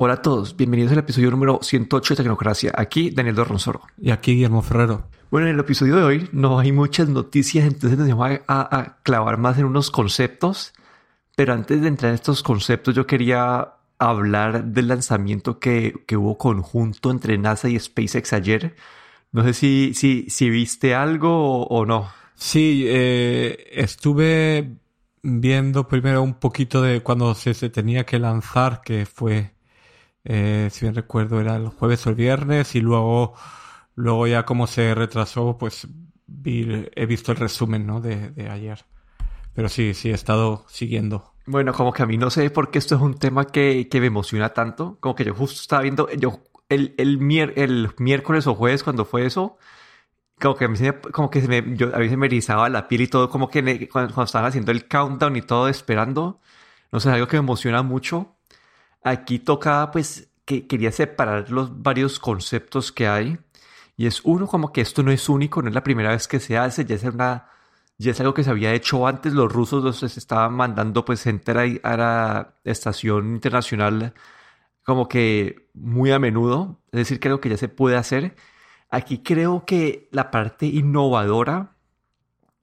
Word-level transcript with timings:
Hola 0.00 0.14
a 0.14 0.22
todos, 0.22 0.56
bienvenidos 0.56 0.90
al 0.90 0.98
episodio 0.98 1.30
número 1.30 1.60
108 1.62 2.14
de 2.14 2.16
Tecnocracia. 2.16 2.72
Aquí 2.74 3.10
Daniel 3.10 3.36
Dorronsoro. 3.36 3.82
Y 3.96 4.10
aquí 4.10 4.32
Guillermo 4.32 4.60
Ferrero. 4.60 5.08
Bueno, 5.30 5.46
en 5.46 5.54
el 5.54 5.60
episodio 5.60 5.94
de 5.94 6.02
hoy 6.02 6.28
no 6.32 6.58
hay 6.58 6.72
muchas 6.72 7.08
noticias, 7.08 7.64
entonces 7.64 7.96
nos 7.96 8.08
vamos 8.08 8.40
a, 8.48 8.76
a 8.76 8.96
clavar 9.04 9.38
más 9.38 9.56
en 9.56 9.66
unos 9.66 9.92
conceptos. 9.92 10.72
Pero 11.36 11.52
antes 11.52 11.80
de 11.80 11.86
entrar 11.86 12.08
en 12.08 12.16
estos 12.16 12.42
conceptos, 12.42 12.92
yo 12.92 13.06
quería 13.06 13.74
hablar 14.00 14.64
del 14.64 14.88
lanzamiento 14.88 15.60
que, 15.60 15.94
que 16.08 16.16
hubo 16.16 16.38
conjunto 16.38 17.12
entre 17.12 17.38
NASA 17.38 17.68
y 17.68 17.78
SpaceX 17.78 18.32
ayer. 18.32 18.74
No 19.30 19.44
sé 19.44 19.54
si, 19.54 19.94
si, 19.94 20.28
si 20.28 20.50
viste 20.50 20.96
algo 20.96 21.60
o, 21.60 21.66
o 21.68 21.86
no. 21.86 22.10
Sí, 22.34 22.84
eh, 22.88 23.70
estuve 23.70 24.76
viendo 25.22 25.86
primero 25.86 26.20
un 26.20 26.34
poquito 26.34 26.82
de 26.82 27.00
cuando 27.00 27.32
se, 27.36 27.54
se 27.54 27.70
tenía 27.70 28.04
que 28.04 28.18
lanzar, 28.18 28.82
que 28.82 29.06
fue 29.06 29.53
eh, 30.24 30.68
si 30.70 30.84
bien 30.86 30.94
recuerdo 30.94 31.40
era 31.40 31.56
el 31.56 31.68
jueves 31.68 32.06
o 32.06 32.10
el 32.10 32.16
viernes 32.16 32.74
y 32.74 32.80
luego, 32.80 33.34
luego 33.94 34.26
ya 34.26 34.44
como 34.44 34.66
se 34.66 34.94
retrasó, 34.94 35.58
pues 35.58 35.86
vi, 36.26 36.88
he 36.94 37.06
visto 37.06 37.32
el 37.32 37.38
resumen 37.38 37.86
¿no? 37.86 38.00
de, 38.00 38.30
de 38.30 38.48
ayer. 38.48 38.84
Pero 39.54 39.68
sí, 39.68 39.94
sí, 39.94 40.10
he 40.10 40.14
estado 40.14 40.64
siguiendo. 40.68 41.34
Bueno, 41.46 41.72
como 41.72 41.92
que 41.92 42.02
a 42.02 42.06
mí 42.06 42.16
no 42.16 42.30
sé 42.30 42.48
por 42.50 42.70
qué 42.70 42.78
esto 42.78 42.96
es 42.96 43.00
un 43.02 43.14
tema 43.14 43.46
que, 43.46 43.88
que 43.88 44.00
me 44.00 44.06
emociona 44.06 44.50
tanto. 44.50 44.96
Como 45.00 45.14
que 45.14 45.24
yo 45.24 45.34
justo 45.34 45.60
estaba 45.60 45.82
viendo, 45.82 46.10
yo 46.10 46.40
el, 46.68 46.94
el, 46.98 47.18
mier, 47.18 47.52
el 47.56 47.90
miércoles 47.98 48.46
o 48.46 48.54
jueves 48.54 48.82
cuando 48.82 49.04
fue 49.04 49.26
eso, 49.26 49.58
como 50.40 50.56
que 50.56 50.64
a 50.64 50.68
mí 50.68 50.76
se 50.76 50.84
me, 50.84 51.00
como 51.00 51.30
que 51.30 51.40
se 51.42 51.48
me, 51.48 51.76
yo, 51.76 51.94
a 51.94 51.98
mí 51.98 52.08
se 52.08 52.16
me 52.16 52.26
erizaba 52.26 52.68
la 52.68 52.88
piel 52.88 53.02
y 53.02 53.08
todo, 53.08 53.28
como 53.30 53.48
que 53.48 53.62
cuando, 53.88 54.14
cuando 54.14 54.24
estaban 54.24 54.48
haciendo 54.48 54.72
el 54.72 54.88
countdown 54.88 55.36
y 55.36 55.42
todo 55.42 55.68
esperando, 55.68 56.40
no 56.92 57.00
sé, 57.00 57.10
algo 57.10 57.28
que 57.28 57.36
me 57.36 57.40
emociona 57.40 57.82
mucho 57.82 58.33
Aquí 59.04 59.38
toca, 59.38 59.90
pues, 59.92 60.30
que 60.46 60.66
quería 60.66 60.92
separar 60.92 61.50
los 61.50 61.82
varios 61.82 62.18
conceptos 62.18 62.92
que 62.92 63.08
hay. 63.08 63.38
Y 63.96 64.06
es 64.06 64.22
uno, 64.24 64.46
como 64.48 64.72
que 64.72 64.80
esto 64.80 65.02
no 65.02 65.10
es 65.12 65.28
único, 65.28 65.62
no 65.62 65.68
es 65.68 65.74
la 65.74 65.84
primera 65.84 66.10
vez 66.10 66.28
que 66.28 66.40
se 66.40 66.58
hace, 66.58 66.84
ya 66.84 66.96
es 66.96 67.04
una, 67.04 67.48
ya 67.98 68.10
es 68.12 68.20
algo 68.20 68.34
que 68.34 68.44
se 68.44 68.50
había 68.50 68.72
hecho 68.74 69.06
antes. 69.06 69.34
Los 69.34 69.52
rusos 69.52 69.84
los 69.84 70.02
estaban 70.02 70.54
mandando, 70.54 71.04
pues, 71.04 71.22
gente 71.22 71.80
a 71.82 71.96
la 71.96 72.54
estación 72.64 73.34
internacional 73.34 74.14
como 74.84 75.08
que 75.08 75.68
muy 75.74 76.12
a 76.12 76.18
menudo. 76.18 76.80
Es 76.92 77.00
decir, 77.00 77.20
creo 77.20 77.40
que 77.40 77.50
ya 77.50 77.56
se 77.56 77.68
puede 77.68 77.96
hacer. 77.96 78.36
Aquí 78.90 79.18
creo 79.22 79.64
que 79.66 80.08
la 80.12 80.30
parte 80.30 80.66
innovadora 80.66 81.76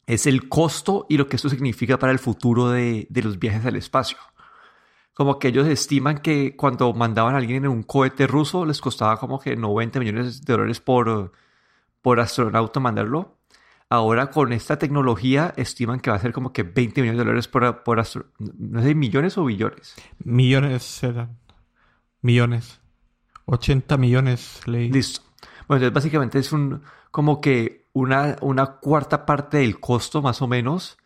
es 0.08 0.28
el 0.28 0.50
costo 0.50 1.06
y 1.10 1.18
lo 1.18 1.28
que 1.28 1.36
esto 1.38 1.50
significa 1.50 2.00
para 2.00 2.12
el 2.12 2.20
futuro 2.20 2.70
de, 2.70 3.08
de 3.10 3.24
los 3.24 3.40
viajes 3.40 3.66
al 3.66 3.76
espacio 3.76 4.18
como 5.14 5.40
que 5.40 5.50
ellos 5.50 5.68
estiman 5.68 6.20
que 6.20 6.56
cuando 6.56 6.94
mandaban 6.94 7.36
a 7.36 7.38
alguien 7.38 7.66
en 7.66 7.72
un 7.72 7.84
cohete 7.84 8.28
ruso 8.28 8.66
les 8.66 8.80
costaba 8.82 9.18
como 9.18 9.40
que 9.40 9.56
90 9.56 10.00
millones 10.00 10.42
de 10.44 10.54
dólares 10.54 10.80
por, 10.80 11.32
por 12.02 12.20
astronauta 12.20 12.80
mandarlo. 12.80 13.38
Ahora 13.90 14.32
con 14.32 14.54
esta 14.54 14.80
tecnología 14.80 15.54
estiman 15.58 16.00
que 16.00 16.12
va 16.12 16.16
a 16.16 16.20
ser 16.20 16.32
como 16.32 16.54
que 16.54 16.64
20 16.64 17.02
millones 17.02 17.18
de 17.18 17.26
dólares 17.26 17.48
por, 17.48 17.84
por 17.84 18.00
astronauta. 18.00 18.36
No 18.58 18.82
sé, 18.82 18.96
millones 18.96 19.38
o 19.38 19.44
billones. 19.46 19.96
Millones 20.24 20.84
serán. 20.84 21.38
Millones. 22.22 22.80
80 23.46 23.98
millones 23.98 24.62
leí. 24.66 24.90
Listo. 24.90 25.22
Bueno, 25.68 25.86
entonces 25.86 25.94
básicamente 25.94 26.40
es 26.40 26.52
un 26.54 26.84
como 27.12 27.42
que 27.42 27.88
una, 27.94 28.38
una 28.42 28.78
cuarta 28.78 29.26
parte 29.26 29.58
del 29.58 29.80
costo 29.80 30.22
más 30.22 30.42
o 30.42 30.48
menos 30.48 30.98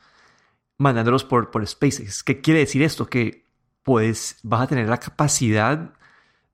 mandándolos 0.78 1.24
por, 1.24 1.52
por 1.52 1.66
SpaceX. 1.66 2.24
¿Qué 2.24 2.42
quiere 2.42 2.60
decir 2.62 2.84
esto? 2.84 3.08
Que 3.08 3.45
pues 3.86 4.40
vas 4.42 4.64
a 4.64 4.68
tener 4.68 4.90
la 4.90 4.98
capacidad 5.00 5.94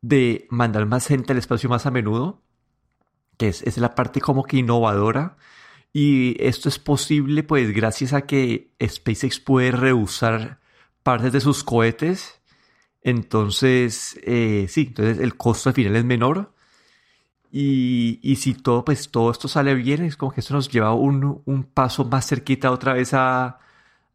de 0.02 0.48
mandar 0.50 0.86
más 0.86 1.08
gente 1.08 1.32
al 1.32 1.40
espacio 1.40 1.70
más 1.70 1.86
a 1.86 1.92
menudo, 1.92 2.42
que 3.38 3.48
es, 3.48 3.64
es 3.64 3.78
la 3.78 3.96
parte 3.96 4.20
como 4.20 4.44
que 4.44 4.58
innovadora. 4.58 5.38
Y 5.94 6.36
esto 6.44 6.68
es 6.68 6.78
posible 6.78 7.44
pues 7.44 7.74
gracias 7.74 8.12
a 8.14 8.24
que 8.24 8.74
SpaceX 8.86 9.40
puede 9.40 9.72
reusar 9.72 10.60
partes 11.04 11.32
de 11.32 11.40
sus 11.40 11.64
cohetes. 11.64 12.42
Entonces, 13.02 14.20
eh, 14.24 14.68
sí, 14.70 14.88
entonces 14.90 15.20
el 15.20 15.38
costo 15.38 15.70
al 15.70 15.76
final 15.76 15.96
es 15.96 16.06
menor. 16.06 16.54
Y, 17.52 18.20
y, 18.22 18.38
si 18.38 18.56
todo, 18.56 18.86
pues 18.86 19.10
todo 19.12 19.32
esto 19.32 19.48
sale 19.48 19.76
bien, 19.76 20.04
es 20.04 20.18
como 20.18 20.34
que 20.34 20.42
esto 20.42 20.54
nos 20.54 20.70
lleva 20.70 20.94
un, 20.94 21.42
un 21.46 21.64
paso 21.64 22.06
más 22.06 22.28
cerquita 22.28 22.72
otra 22.72 22.94
vez 22.94 23.14
a, 23.14 23.60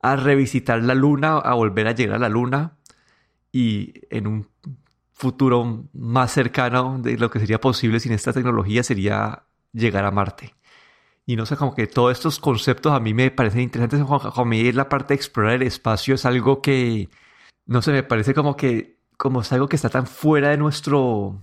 a 0.02 0.16
revisitar 0.16 0.82
la 0.82 0.94
luna, 0.94 1.38
a 1.38 1.54
volver 1.54 1.88
a 1.88 1.92
llegar 1.92 2.16
a 2.16 2.18
la 2.20 2.28
luna 2.28 2.75
y 3.56 4.02
en 4.10 4.26
un 4.26 4.48
futuro 5.14 5.86
más 5.94 6.30
cercano 6.30 6.98
de 7.00 7.16
lo 7.16 7.30
que 7.30 7.40
sería 7.40 7.58
posible 7.58 8.00
sin 8.00 8.12
esta 8.12 8.34
tecnología 8.34 8.82
sería 8.82 9.44
llegar 9.72 10.04
a 10.04 10.10
Marte. 10.10 10.54
Y 11.24 11.36
no 11.36 11.46
sé, 11.46 11.56
como 11.56 11.74
que 11.74 11.86
todos 11.86 12.12
estos 12.12 12.38
conceptos 12.38 12.92
a 12.92 13.00
mí 13.00 13.14
me 13.14 13.30
parecen 13.30 13.62
interesantes. 13.62 14.02
Como 14.04 14.30
a 14.30 14.44
mí 14.44 14.72
la 14.72 14.90
parte 14.90 15.08
de 15.08 15.14
explorar 15.14 15.54
el 15.54 15.62
espacio 15.62 16.14
es 16.14 16.26
algo 16.26 16.60
que, 16.60 17.08
no 17.64 17.80
sé, 17.80 17.92
me 17.92 18.02
parece 18.02 18.34
como 18.34 18.58
que, 18.58 18.98
como 19.16 19.40
es 19.40 19.50
algo 19.52 19.70
que 19.70 19.76
está 19.76 19.88
tan 19.88 20.06
fuera 20.06 20.50
de 20.50 20.58
nuestro 20.58 21.40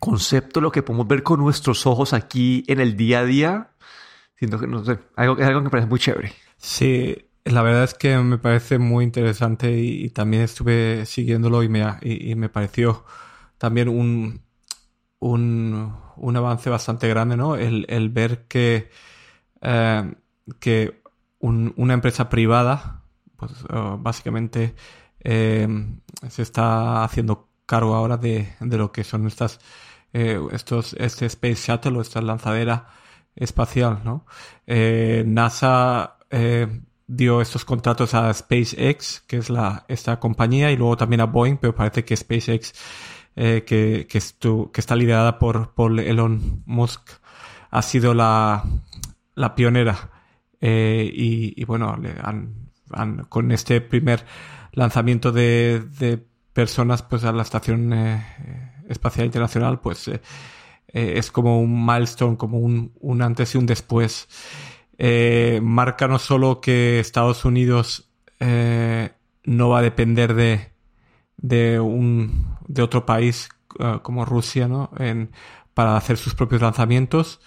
concepto, 0.00 0.60
lo 0.60 0.72
que 0.72 0.82
podemos 0.82 1.06
ver 1.06 1.22
con 1.22 1.38
nuestros 1.38 1.86
ojos 1.86 2.12
aquí 2.12 2.64
en 2.66 2.80
el 2.80 2.96
día 2.96 3.20
a 3.20 3.24
día. 3.24 3.70
Siento 4.36 4.58
que, 4.58 4.66
no 4.66 4.84
sé, 4.84 4.98
algo, 5.14 5.38
es 5.38 5.46
algo 5.46 5.60
que 5.60 5.64
me 5.64 5.70
parece 5.70 5.88
muy 5.88 6.00
chévere. 6.00 6.32
Sí, 6.56 7.25
la 7.46 7.62
verdad 7.62 7.84
es 7.84 7.94
que 7.94 8.18
me 8.18 8.38
parece 8.38 8.78
muy 8.78 9.04
interesante 9.04 9.72
y, 9.72 10.10
también 10.10 10.42
estuve 10.42 11.06
siguiéndolo 11.06 11.62
y 11.62 11.68
me, 11.68 11.84
y, 12.02 12.34
me 12.34 12.48
pareció 12.48 13.04
también 13.58 13.88
un, 13.88 14.42
un, 15.20 15.96
un, 16.16 16.36
avance 16.36 16.70
bastante 16.70 17.08
grande, 17.08 17.36
¿no? 17.36 17.56
El, 17.56 17.86
el 17.88 18.10
ver 18.10 18.46
que, 18.48 18.90
eh, 19.62 20.14
que 20.60 21.02
un, 21.38 21.72
una 21.76 21.94
empresa 21.94 22.28
privada, 22.28 23.04
pues 23.36 23.52
uh, 23.64 23.96
básicamente 23.98 24.74
eh, 25.20 25.68
se 26.28 26.42
está 26.42 27.04
haciendo 27.04 27.50
cargo 27.66 27.94
ahora 27.94 28.16
de, 28.16 28.54
de 28.60 28.76
lo 28.78 28.92
que 28.92 29.04
son 29.04 29.26
estas, 29.26 29.60
eh, 30.12 30.40
estos, 30.52 30.94
este 30.94 31.26
Space 31.26 31.72
Shuttle 31.72 31.98
o 31.98 32.00
esta 32.00 32.20
lanzadera 32.20 32.88
espacial, 33.34 34.00
¿no? 34.04 34.26
Eh, 34.66 35.24
NASA 35.26 36.18
dio 37.06 37.40
estos 37.40 37.64
contratos 37.64 38.14
a 38.14 38.32
SpaceX, 38.32 39.20
que 39.26 39.36
es 39.38 39.50
la, 39.50 39.84
esta 39.88 40.18
compañía, 40.18 40.70
y 40.72 40.76
luego 40.76 40.96
también 40.96 41.20
a 41.20 41.26
Boeing, 41.26 41.56
pero 41.56 41.74
parece 41.74 42.04
que 42.04 42.16
SpaceX, 42.16 42.72
eh, 43.36 43.64
que, 43.66 44.06
que, 44.08 44.18
está 44.80 44.96
liderada 44.96 45.38
por, 45.38 45.74
por 45.74 45.98
Elon 46.00 46.62
Musk, 46.66 47.10
ha 47.70 47.82
sido 47.82 48.14
la, 48.14 48.64
la 49.34 49.54
pionera. 49.54 50.10
Eh, 50.60 51.10
y, 51.12 51.64
bueno, 51.64 51.96
le 51.96 52.14
han, 52.22 52.70
con 53.28 53.52
este 53.52 53.80
primer 53.80 54.24
lanzamiento 54.72 55.32
de, 55.32 55.82
de, 55.98 56.24
personas 56.52 57.02
pues 57.02 57.22
a 57.24 57.32
la 57.32 57.42
Estación 57.42 57.92
eh, 57.92 58.24
Espacial 58.88 59.26
Internacional, 59.26 59.80
pues 59.80 60.10
es 60.88 61.30
como 61.30 61.60
un 61.60 61.84
milestone, 61.84 62.38
como 62.38 62.58
un, 62.58 62.92
un 63.00 63.20
antes 63.20 63.54
y 63.54 63.58
un 63.58 63.66
después 63.66 64.26
eh, 64.98 65.60
marca 65.62 66.08
no 66.08 66.18
solo 66.18 66.60
que 66.60 67.00
Estados 67.00 67.44
Unidos 67.44 68.10
eh, 68.40 69.12
no 69.44 69.68
va 69.68 69.78
a 69.78 69.82
depender 69.82 70.34
de, 70.34 70.72
de, 71.36 71.80
un, 71.80 72.56
de 72.66 72.82
otro 72.82 73.06
país 73.06 73.48
uh, 73.78 74.00
como 74.00 74.24
Rusia 74.24 74.68
¿no? 74.68 74.90
En, 74.98 75.30
para 75.74 75.96
hacer 75.96 76.16
sus 76.16 76.34
propios 76.34 76.62
lanzamientos, 76.62 77.40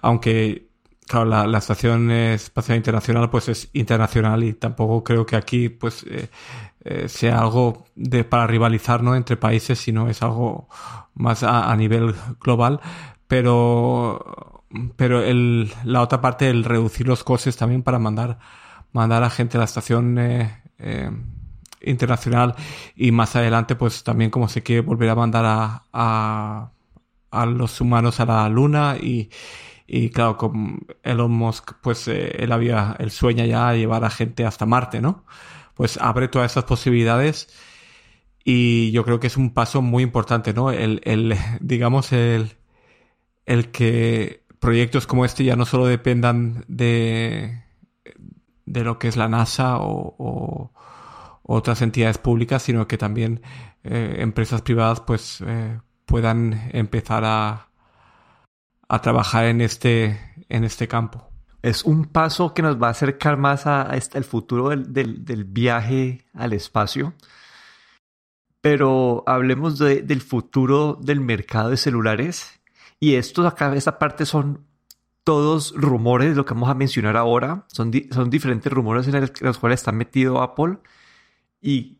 aunque 0.00 0.70
claro, 1.06 1.26
la, 1.26 1.58
Estación 1.58 2.10
Espacial 2.10 2.78
Internacional 2.78 3.28
pues 3.30 3.48
es 3.48 3.68
internacional 3.74 4.42
y 4.42 4.54
tampoco 4.54 5.04
creo 5.04 5.26
que 5.26 5.36
aquí 5.36 5.68
pues 5.68 6.04
eh, 6.08 6.30
eh, 6.84 7.08
sea 7.08 7.40
algo 7.40 7.84
de, 7.94 8.24
para 8.24 8.46
rivalizar 8.46 9.02
entre 9.14 9.36
países, 9.36 9.78
sino 9.78 10.08
es 10.08 10.22
algo 10.22 10.68
más 11.14 11.42
a, 11.42 11.70
a 11.70 11.76
nivel 11.76 12.14
global. 12.40 12.80
Pero 13.28 14.61
pero 14.96 15.22
el, 15.22 15.72
la 15.84 16.02
otra 16.02 16.20
parte, 16.20 16.48
el 16.48 16.64
reducir 16.64 17.06
los 17.06 17.24
costes 17.24 17.56
también 17.56 17.82
para 17.82 17.98
mandar, 17.98 18.38
mandar 18.92 19.22
a 19.22 19.30
gente 19.30 19.56
a 19.56 19.60
la 19.60 19.64
estación 19.64 20.18
eh, 20.18 20.62
eh, 20.78 21.10
internacional 21.82 22.54
y 22.96 23.12
más 23.12 23.36
adelante, 23.36 23.76
pues 23.76 24.04
también 24.04 24.30
como 24.30 24.48
se 24.48 24.62
quiere 24.62 24.82
volver 24.82 25.10
a 25.10 25.14
mandar 25.14 25.44
a, 25.46 25.84
a, 25.92 26.70
a 27.30 27.46
los 27.46 27.80
humanos 27.80 28.20
a 28.20 28.26
la 28.26 28.48
luna 28.48 28.96
y, 29.00 29.30
y 29.86 30.10
claro, 30.10 30.36
con 30.36 30.86
Elon 31.02 31.32
Musk, 31.32 31.72
pues 31.82 32.08
eh, 32.08 32.36
él 32.38 32.52
había, 32.52 32.96
él 32.98 33.10
sueña 33.10 33.46
ya 33.46 33.72
llevar 33.74 34.04
a 34.04 34.10
gente 34.10 34.44
hasta 34.46 34.66
Marte, 34.66 35.00
¿no? 35.00 35.24
Pues 35.74 35.98
abre 35.98 36.28
todas 36.28 36.52
esas 36.52 36.64
posibilidades 36.64 37.48
y 38.44 38.90
yo 38.92 39.04
creo 39.04 39.20
que 39.20 39.26
es 39.28 39.36
un 39.36 39.52
paso 39.54 39.82
muy 39.82 40.02
importante, 40.02 40.52
¿no? 40.54 40.70
El, 40.70 41.00
el 41.04 41.36
digamos, 41.60 42.12
el, 42.12 42.56
el 43.46 43.70
que 43.70 44.41
proyectos 44.62 45.08
como 45.08 45.24
este 45.24 45.42
ya 45.42 45.56
no 45.56 45.66
solo 45.66 45.86
dependan 45.86 46.64
de, 46.68 47.64
de 48.64 48.84
lo 48.84 49.00
que 49.00 49.08
es 49.08 49.16
la 49.16 49.28
NASA 49.28 49.78
o, 49.80 50.72
otras 51.42 51.82
entidades 51.82 52.18
públicas, 52.18 52.62
sino 52.62 52.86
que 52.86 52.96
también 52.96 53.42
eh, 53.82 54.18
empresas 54.20 54.62
privadas 54.62 55.00
pues 55.00 55.42
eh, 55.44 55.80
puedan 56.06 56.70
empezar 56.72 57.24
a, 57.24 57.68
a 58.88 59.00
trabajar 59.02 59.46
en 59.46 59.60
este, 59.60 60.20
en 60.48 60.62
este 60.62 60.86
campo. 60.86 61.28
Es 61.62 61.82
un 61.82 62.04
paso 62.04 62.54
que 62.54 62.62
nos 62.62 62.80
va 62.80 62.86
a 62.86 62.92
acercar 62.92 63.36
más 63.36 63.66
a, 63.66 63.96
este, 63.96 64.16
el 64.18 64.24
futuro 64.24 64.68
del, 64.68 65.24
del, 65.24 65.44
viaje 65.44 66.24
al 66.34 66.52
espacio. 66.52 67.14
Pero 68.60 69.24
hablemos 69.26 69.78
del 69.78 70.20
futuro 70.20 70.96
del 71.02 71.20
mercado 71.20 71.70
de 71.70 71.76
celulares. 71.76 72.61
Y 73.02 73.16
esto 73.16 73.44
acá, 73.48 73.74
esta 73.74 73.98
parte 73.98 74.24
son 74.24 74.64
todos 75.24 75.74
rumores, 75.74 76.36
lo 76.36 76.44
que 76.44 76.54
vamos 76.54 76.70
a 76.70 76.74
mencionar 76.74 77.16
ahora. 77.16 77.66
Son, 77.66 77.90
diferentes 77.90 78.72
rumores 78.72 79.08
en, 79.08 79.16
en 79.16 79.28
los 79.40 79.58
cuales 79.58 79.80
está 79.80 79.90
metido 79.90 80.40
Apple 80.40 80.78
y 81.60 81.98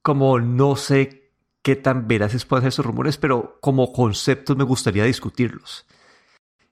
como 0.00 0.40
no 0.40 0.76
sé 0.76 1.30
qué 1.60 1.76
tan 1.76 2.08
veraces 2.08 2.46
pueden 2.46 2.62
ser 2.62 2.68
esos 2.68 2.86
rumores, 2.86 3.18
pero 3.18 3.58
como 3.60 3.92
conceptos 3.92 4.56
me 4.56 4.64
gustaría 4.64 5.04
discutirlos. 5.04 5.84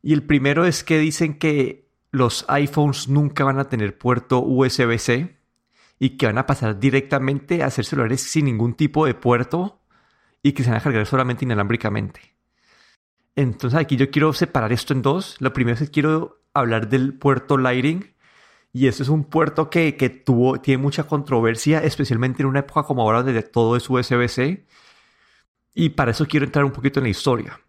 Y 0.00 0.14
el 0.14 0.22
primero 0.22 0.64
es 0.64 0.82
que 0.82 0.98
dicen 0.98 1.38
que 1.38 1.90
los 2.10 2.46
iPhones 2.48 3.08
nunca 3.08 3.44
van 3.44 3.58
a 3.58 3.68
tener 3.68 3.98
puerto 3.98 4.40
USB-C 4.40 5.36
y 5.98 6.16
que 6.16 6.24
van 6.24 6.38
a 6.38 6.46
pasar 6.46 6.80
directamente 6.80 7.62
a 7.62 7.68
ser 7.68 7.84
celulares 7.84 8.22
sin 8.22 8.46
ningún 8.46 8.72
tipo 8.72 9.04
de 9.04 9.12
puerto 9.12 9.82
y 10.42 10.52
que 10.52 10.62
se 10.62 10.70
van 10.70 10.80
a 10.80 10.82
cargar 10.82 11.04
solamente 11.04 11.44
inalámbricamente. 11.44 12.32
Entonces 13.36 13.78
aquí 13.78 13.96
yo 13.96 14.10
quiero 14.10 14.32
separar 14.32 14.72
esto 14.72 14.92
en 14.92 15.02
dos. 15.02 15.36
Lo 15.40 15.52
primero 15.52 15.74
es 15.74 15.80
que 15.80 15.90
quiero 15.90 16.42
hablar 16.54 16.88
del 16.88 17.14
puerto 17.14 17.56
Lighting 17.56 18.12
y 18.72 18.86
este 18.86 19.02
es 19.02 19.08
un 19.08 19.24
puerto 19.24 19.68
que, 19.68 19.92
tuvo, 20.24 20.60
tiene 20.60 20.82
mucha 20.82 21.04
controversia, 21.04 21.80
especialmente 21.82 22.42
en 22.42 22.48
una 22.48 22.60
época 22.60 22.84
como 22.84 23.02
ahora 23.02 23.22
donde 23.22 23.42
todo 23.42 23.76
es 23.76 23.88
USB-C. 23.88 24.66
Y 25.74 25.90
para 25.90 26.12
eso 26.12 26.26
quiero 26.26 26.46
entrar 26.46 26.64
un 26.64 26.72
poquito 26.72 27.00
en 27.00 27.04
la 27.04 27.10
historia. 27.10 27.60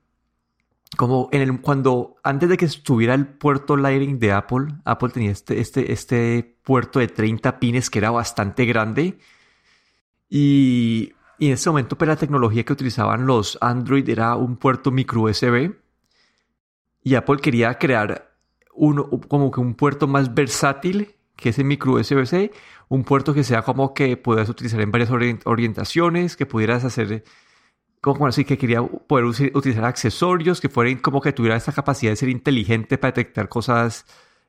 Como 0.95 1.27
en 1.31 1.41
el, 1.41 1.61
cuando, 1.61 2.15
antes 2.23 2.47
de 2.49 2.57
que 2.57 2.65
estuviera 2.65 3.15
el 3.15 3.27
puerto 3.27 3.75
Lightning 3.75 4.19
de 4.19 4.31
Apple, 4.31 4.67
Apple 4.85 5.09
tenía 5.09 5.31
este, 5.31 5.59
este, 5.59 5.91
este 5.91 6.57
puerto 6.63 6.99
de 6.99 7.07
30 7.07 7.59
pines 7.59 7.89
que 7.89 7.99
era 7.99 8.11
bastante 8.11 8.65
grande. 8.65 9.17
Y, 10.29 11.13
y 11.39 11.47
en 11.47 11.53
ese 11.53 11.69
momento, 11.69 11.97
pues 11.97 12.07
la 12.07 12.15
tecnología 12.15 12.63
que 12.63 12.73
utilizaban 12.73 13.25
los 13.25 13.57
Android 13.61 14.07
era 14.07 14.35
un 14.35 14.57
puerto 14.57 14.91
micro 14.91 15.21
USB. 15.21 15.75
Y 17.01 17.15
Apple 17.15 17.37
quería 17.37 17.77
crear 17.77 18.33
uno, 18.73 19.09
como 19.27 19.51
que 19.51 19.59
un 19.59 19.75
puerto 19.75 20.07
más 20.07 20.33
versátil 20.33 21.15
que 21.35 21.49
ese 21.49 21.63
micro 21.63 21.93
USB-C, 21.93 22.51
un 22.89 23.03
puerto 23.03 23.33
que 23.33 23.43
sea 23.43 23.63
como 23.63 23.93
que 23.93 24.15
puedas 24.17 24.47
utilizar 24.49 24.79
en 24.81 24.91
varias 24.91 25.09
orientaciones, 25.11 26.37
que 26.37 26.45
pudieras 26.45 26.83
hacer, 26.83 27.23
como 28.01 28.27
así, 28.27 28.45
que 28.45 28.57
quería 28.57 28.83
poder 28.83 29.25
utilizar 29.25 29.85
accesorios, 29.85 30.61
que 30.61 30.69
fueran 30.69 30.97
como 30.97 31.19
que 31.19 31.33
tuviera 31.33 31.57
esta 31.57 31.73
capacidad 31.73 32.11
de 32.11 32.15
ser 32.15 32.29
inteligente 32.29 32.97
para 32.97 33.11
detectar 33.11 33.49
cosas 33.49 34.05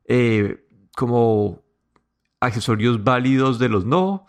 eh, 0.06 0.66
como 0.94 1.62
accesorios 2.40 3.02
válidos 3.02 3.58
de 3.58 3.68
los 3.68 3.84
no. 3.84 4.26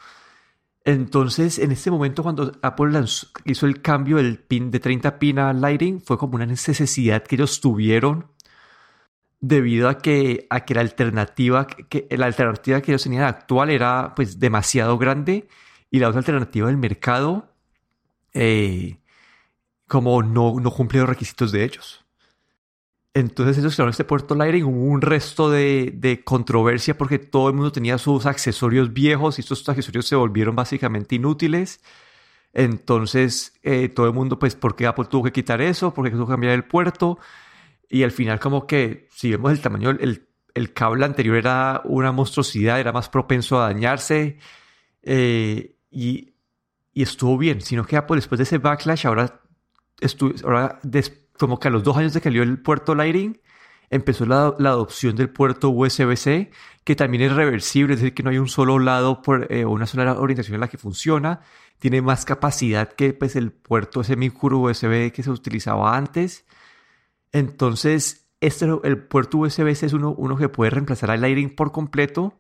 Entonces, 0.86 1.58
en 1.58 1.72
este 1.72 1.90
momento, 1.90 2.22
cuando 2.22 2.52
Apple 2.62 3.04
hizo 3.46 3.66
el 3.66 3.82
cambio 3.82 4.18
del 4.18 4.38
pin 4.38 4.70
de 4.70 4.80
30 4.80 5.18
pin 5.18 5.40
a 5.40 5.52
Lighting, 5.52 6.00
fue 6.00 6.20
como 6.20 6.36
una 6.36 6.46
necesidad 6.46 7.24
que 7.24 7.36
ellos 7.36 7.60
tuvieron 7.60 8.28
debido 9.42 9.90
a 9.90 9.98
que, 9.98 10.48
a 10.50 10.66
que 10.66 10.76
la 10.76 10.82
alternativa 10.82 11.68
que, 11.68 12.08
la 12.12 12.28
alternativa 12.28 12.82
que 12.82 12.92
ellos 12.92 13.04
tenían 13.04 13.24
actual 13.24 13.70
era 13.70 14.14
pues 14.16 14.40
demasiado 14.40 14.98
grande 14.98 15.48
y 15.92 16.00
la 16.00 16.08
otra 16.10 16.20
alternativa 16.20 16.68
del 16.68 16.78
mercado 16.78 17.52
eh, 18.34 19.00
como 19.88 20.22
no, 20.24 20.60
no 20.60 20.72
cumple 20.72 21.00
los 21.00 21.10
requisitos 21.10 21.52
de 21.52 21.64
ellos. 21.64 22.05
Entonces 23.16 23.58
ellos 23.58 23.76
crearon 23.76 23.92
este 23.92 24.04
puerto 24.04 24.36
Lightning, 24.36 24.66
hubo 24.66 24.92
un 24.92 25.02
resto 25.02 25.50
de, 25.50 25.94
de, 25.96 26.26
controversia 26.26 26.98
porque 26.98 27.18
todo 27.18 27.48
el 27.48 27.56
mundo 27.56 27.72
tenía 27.72 27.98
sus 27.98 28.26
accesorios 28.26 28.92
viejos 28.92 29.38
y 29.40 29.42
estos 29.42 29.68
accesorios 29.70 30.06
se 30.06 30.18
volvieron 30.18 30.54
básicamente 30.54 31.16
inútiles. 31.16 31.80
Entonces 32.54 33.54
eh, 33.64 33.88
todo 33.88 34.08
el 34.08 34.14
mundo, 34.14 34.38
pues, 34.38 34.56
¿por 34.56 34.76
qué 34.76 34.86
Apple 34.86 35.06
tuvo 35.10 35.24
que 35.24 35.32
quitar 35.32 35.62
eso? 35.62 35.94
¿Por 35.94 36.04
qué 36.06 36.12
tuvo 36.12 36.26
que 36.26 36.34
cambiar 36.34 36.54
el 36.54 36.66
puerto? 36.66 37.18
Y 37.90 38.04
al 38.04 38.12
final 38.12 38.38
como 38.40 38.68
que, 38.68 39.08
si 39.12 39.32
vemos 39.32 39.54
el 39.54 39.62
tamaño, 39.62 39.92
el, 39.92 40.28
el 40.54 40.74
cable 40.74 41.06
anterior 41.06 41.38
era 41.38 41.82
una 41.86 42.12
monstruosidad, 42.12 42.82
era 42.82 42.92
más 42.92 43.08
propenso 43.08 43.62
a 43.62 43.68
dañarse 43.68 44.40
eh, 45.04 45.78
y, 45.90 46.34
y, 46.94 47.02
estuvo 47.02 47.38
bien, 47.38 47.62
sino 47.62 47.86
que 47.86 47.96
Apple 47.96 48.18
después 48.18 48.40
de 48.40 48.44
ese 48.44 48.58
backlash, 48.58 49.08
ahora, 49.08 49.42
ahora 50.44 50.80
como 51.40 51.60
que 51.60 51.68
a 51.68 51.72
los 51.72 51.84
dos 51.84 51.98
años 51.98 52.14
de 52.14 52.22
que 52.22 52.30
salió 52.30 52.44
el 52.44 52.62
puerto 52.62 52.96
Lighting, 52.96 53.40
empezó 53.90 54.26
la, 54.26 54.48
adopción 54.48 55.16
del 55.16 55.30
puerto 55.30 55.70
USB-C, 55.70 56.52
que 56.84 56.96
también 56.96 57.24
es 57.24 57.34
reversible, 57.34 57.94
es 57.94 58.02
decir, 58.02 58.14
que 58.14 58.24
no 58.24 58.30
hay 58.30 58.38
un 58.38 58.48
solo 58.48 58.80
lado 58.80 59.22
por, 59.22 59.52
eh, 59.52 59.66
una 59.66 59.86
sola 59.86 60.20
orientación 60.20 60.56
en 60.56 60.62
la 60.62 60.68
que 60.68 60.78
funciona, 60.78 61.42
tiene 61.80 62.02
más 62.02 62.26
capacidad 62.26 62.94
que 62.94 63.14
pues, 63.14 63.36
el 63.36 63.52
puerto 63.52 64.02
ese 64.02 64.16
micro 64.16 64.60
USB 64.60 65.12
que 65.12 65.24
se 65.24 65.32
utilizaba 65.32 65.96
antes. 65.96 66.46
Entonces, 67.32 68.28
este, 68.40 68.68
el 68.84 69.04
puerto 69.04 69.40
USB-C 69.40 69.88
es 69.88 69.94
uno, 69.94 70.14
uno 70.18 70.38
que 70.38 70.50
puede 70.50 70.72
reemplazar 70.72 71.12
al 71.12 71.22
Lightning 71.22 71.56
por 71.56 71.72
completo, 71.72 72.40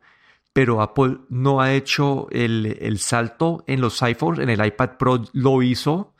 pero 0.53 0.81
Apple 0.81 1.19
no 1.29 1.59
ha 1.61 1.73
hecho 1.73 2.27
el, 2.31 2.97
salto 2.99 3.63
en 3.67 3.81
los 3.81 4.01
iPhones, 4.01 4.39
en 4.39 4.49
el 4.49 4.65
iPad 4.65 4.91
Pro 4.97 5.21
lo 5.33 5.61
hizo. 5.61 6.13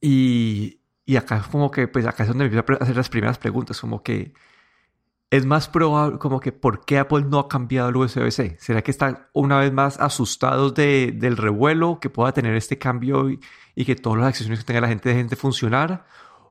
Y, 0.00 0.80
y 1.04 1.16
acá 1.16 1.38
es 1.38 1.46
como 1.46 1.70
que, 1.70 1.88
pues 1.88 2.06
acá 2.06 2.24
es 2.24 2.28
donde 2.28 2.44
empiezo 2.46 2.64
a 2.72 2.82
hacer 2.82 2.96
las 2.96 3.08
primeras 3.08 3.38
preguntas, 3.38 3.80
como 3.80 4.02
que 4.02 4.32
es 5.30 5.44
más 5.46 5.68
probable, 5.68 6.18
como 6.18 6.40
que, 6.40 6.52
¿por 6.52 6.84
qué 6.84 6.98
Apple 6.98 7.24
no 7.28 7.38
ha 7.38 7.48
cambiado 7.48 7.88
el 7.88 7.96
USB-C? 7.96 8.56
¿Será 8.60 8.82
que 8.82 8.90
están 8.90 9.26
una 9.32 9.58
vez 9.58 9.72
más 9.72 9.98
asustados 10.00 10.74
de, 10.74 11.12
del 11.14 11.36
revuelo 11.36 11.98
que 12.00 12.10
pueda 12.10 12.32
tener 12.32 12.54
este 12.54 12.78
cambio 12.78 13.30
y, 13.30 13.40
y, 13.74 13.84
que 13.84 13.96
todas 13.96 14.18
las 14.20 14.28
accesorios 14.28 14.60
que 14.60 14.66
tenga 14.66 14.80
la 14.80 14.88
gente 14.88 15.08
dejen 15.08 15.28
de 15.28 15.36
funcionar? 15.36 16.06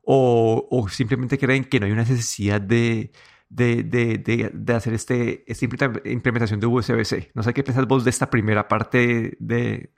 o, 0.05 0.87
simplemente 0.89 1.37
creen 1.37 1.65
que 1.65 1.79
no 1.79 1.85
hay 1.85 1.91
una 1.91 2.01
necesidad 2.03 2.59
de, 2.59 3.11
de, 3.49 4.73
hacer 4.75 4.93
este, 4.93 5.49
esta 5.49 5.65
implementación 6.05 6.59
de 6.59 6.67
USB-C. 6.67 7.31
No 7.33 7.43
sé 7.43 7.53
qué 7.53 7.63
piensas 7.63 7.87
vos 7.87 8.03
de 8.03 8.09
esta 8.09 8.29
primera 8.29 8.67
parte 8.67 9.37
de, 9.39 9.93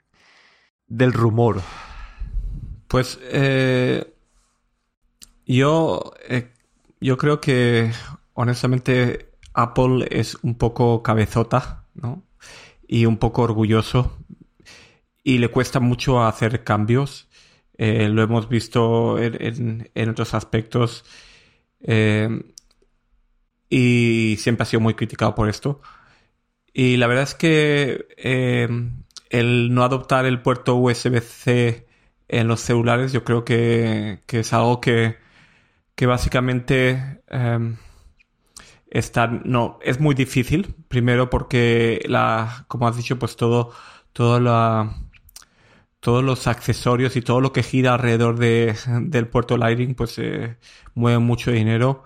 del 0.86 1.12
rumor. 1.12 1.60
Pues 2.86 3.18
eh, 3.22 4.15
yo, 5.46 6.12
eh, 6.28 6.52
yo 7.00 7.16
creo 7.16 7.40
que 7.40 7.92
honestamente 8.34 9.30
Apple 9.54 10.08
es 10.10 10.36
un 10.42 10.56
poco 10.56 11.02
cabezota, 11.02 11.84
¿no? 11.94 12.24
Y 12.86 13.06
un 13.06 13.18
poco 13.18 13.42
orgulloso. 13.42 14.18
Y 15.22 15.38
le 15.38 15.48
cuesta 15.48 15.80
mucho 15.80 16.22
hacer 16.24 16.64
cambios. 16.64 17.28
Eh, 17.78 18.08
lo 18.08 18.22
hemos 18.22 18.48
visto 18.48 19.18
en, 19.18 20.08
otros 20.08 20.34
aspectos 20.34 21.04
eh, 21.80 22.28
y 23.68 24.36
siempre 24.38 24.62
ha 24.62 24.66
sido 24.66 24.80
muy 24.80 24.94
criticado 24.94 25.34
por 25.34 25.48
esto. 25.48 25.80
Y 26.72 26.96
la 26.96 27.06
verdad 27.06 27.24
es 27.24 27.34
que 27.34 28.06
el 29.30 29.74
no 29.74 29.84
adoptar 29.84 30.26
el 30.26 30.42
puerto 30.42 30.76
USB-C 30.76 31.86
en 32.28 32.48
los 32.48 32.60
celulares 32.60 33.12
yo 33.12 33.24
creo 33.24 33.44
que, 33.44 34.22
es 34.26 34.52
algo 34.52 34.80
que, 34.80 35.16
que 35.96 36.06
básicamente 36.06 37.22
está, 38.90 39.26
no, 39.26 39.78
es 39.82 40.00
muy 40.00 40.14
difícil. 40.14 40.74
Primero 40.88 41.30
porque 41.30 42.02
la, 42.06 42.66
como 42.68 42.86
has 42.88 42.96
dicho, 42.96 43.18
pues 43.18 43.36
todo, 43.36 43.72
la 44.40 44.94
todos 46.00 46.22
los 46.22 46.46
accesorios 46.46 47.16
y 47.16 47.22
todo 47.22 47.40
lo 47.40 47.52
que 47.52 47.62
gira 47.64 47.94
alrededor 47.94 48.38
de, 48.38 48.76
del 49.02 49.26
puerto 49.28 49.56
Lightning 49.56 49.94
pues 49.96 50.18
eh, 50.18 50.56
mueve 50.94 51.18
mucho 51.18 51.50
dinero 51.50 52.04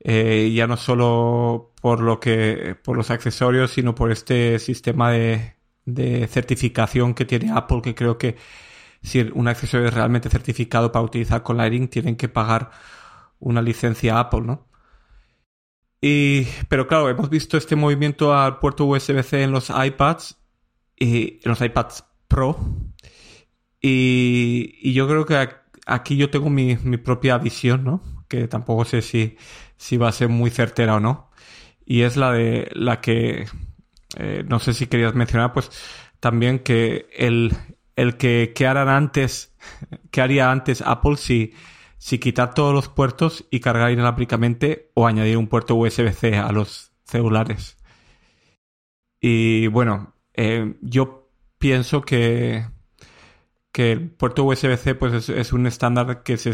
eh, 0.00 0.52
ya 0.54 0.66
no 0.66 0.78
solo 0.78 1.74
por 1.82 2.00
lo 2.00 2.18
que 2.20 2.76
por 2.82 2.96
los 2.96 3.10
accesorios 3.10 3.72
sino 3.72 3.94
por 3.94 4.10
este 4.10 4.58
sistema 4.58 5.10
de, 5.10 5.56
de 5.84 6.26
certificación 6.28 7.14
que 7.14 7.26
tiene 7.26 7.52
Apple 7.52 7.82
que 7.82 7.94
creo 7.94 8.16
que 8.16 8.36
si 9.02 9.20
un 9.34 9.48
accesorio 9.48 9.88
es 9.88 9.94
realmente 9.94 10.30
certificado 10.30 10.90
para 10.90 11.04
utilizar 11.04 11.42
con 11.42 11.58
Lightning 11.58 11.88
tienen 11.88 12.16
que 12.16 12.28
pagar 12.28 12.70
una 13.38 13.62
licencia 13.62 14.18
Apple 14.18 14.42
no 14.42 14.68
y 16.00 16.44
pero 16.68 16.86
claro 16.86 17.08
hemos 17.08 17.30
visto 17.30 17.56
este 17.56 17.76
movimiento 17.76 18.34
al 18.34 18.58
puerto 18.58 18.84
USB-C 18.84 19.42
en 19.42 19.52
los 19.52 19.70
iPads 19.70 20.36
y 20.98 21.40
en 21.44 21.50
los 21.50 21.60
iPads 21.60 22.04
Pro 22.28 22.58
y, 23.88 24.92
yo 24.92 25.06
creo 25.08 25.26
que 25.26 25.48
aquí 25.86 26.16
yo 26.16 26.30
tengo 26.30 26.50
mi, 26.50 26.76
propia 26.98 27.38
visión, 27.38 27.84
¿no? 27.84 28.02
Que 28.28 28.48
tampoco 28.48 28.84
sé 28.84 29.02
si, 29.02 29.36
si 29.76 29.96
va 29.96 30.08
a 30.08 30.12
ser 30.12 30.28
muy 30.28 30.50
certera 30.50 30.96
o 30.96 31.00
no. 31.00 31.30
Y 31.84 32.02
es 32.02 32.16
la 32.16 32.32
de 32.32 32.68
la 32.74 33.00
que, 33.00 33.46
eh, 34.18 34.44
no 34.48 34.58
sé 34.58 34.74
si 34.74 34.86
querías 34.88 35.14
mencionar, 35.14 35.52
pues 35.52 35.70
también 36.20 36.58
que 36.60 37.08
el, 37.16 37.52
el 37.94 38.16
que, 38.16 38.52
que 38.56 38.66
harán 38.66 38.88
antes, 38.88 39.54
que 40.10 40.20
haría 40.20 40.50
antes 40.50 40.82
Apple 40.82 41.16
si, 41.16 41.54
si 42.06 42.20
quitar 42.20 42.54
todos 42.54 42.72
los 42.72 42.88
puertos 42.88 43.48
y 43.50 43.58
cargar 43.58 43.90
inalámbricamente 43.90 44.92
o 44.94 45.08
añadir 45.08 45.36
un 45.38 45.48
puerto 45.48 45.74
USB-C 45.74 46.36
a 46.36 46.52
los 46.52 46.92
celulares. 47.02 47.78
Y 49.20 49.66
bueno, 49.66 50.14
eh, 50.32 50.76
yo 50.82 51.28
pienso 51.58 52.02
que, 52.02 52.64
que 53.72 53.90
el 53.90 54.08
puerto 54.08 54.44
USB-C 54.44 54.94
pues 54.94 55.28
es, 55.28 55.52
un 55.52 55.66
estándar 55.66 56.22
que 56.22 56.36
se 56.36 56.52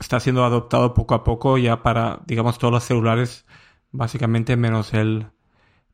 está 0.00 0.18
siendo 0.18 0.44
adoptado 0.44 0.92
poco 0.92 1.14
a 1.14 1.22
poco 1.22 1.56
ya 1.56 1.84
para, 1.84 2.22
digamos, 2.26 2.58
todos 2.58 2.74
los 2.74 2.82
celulares, 2.82 3.46
básicamente 3.92 4.56
menos 4.56 4.92
el 4.92 5.28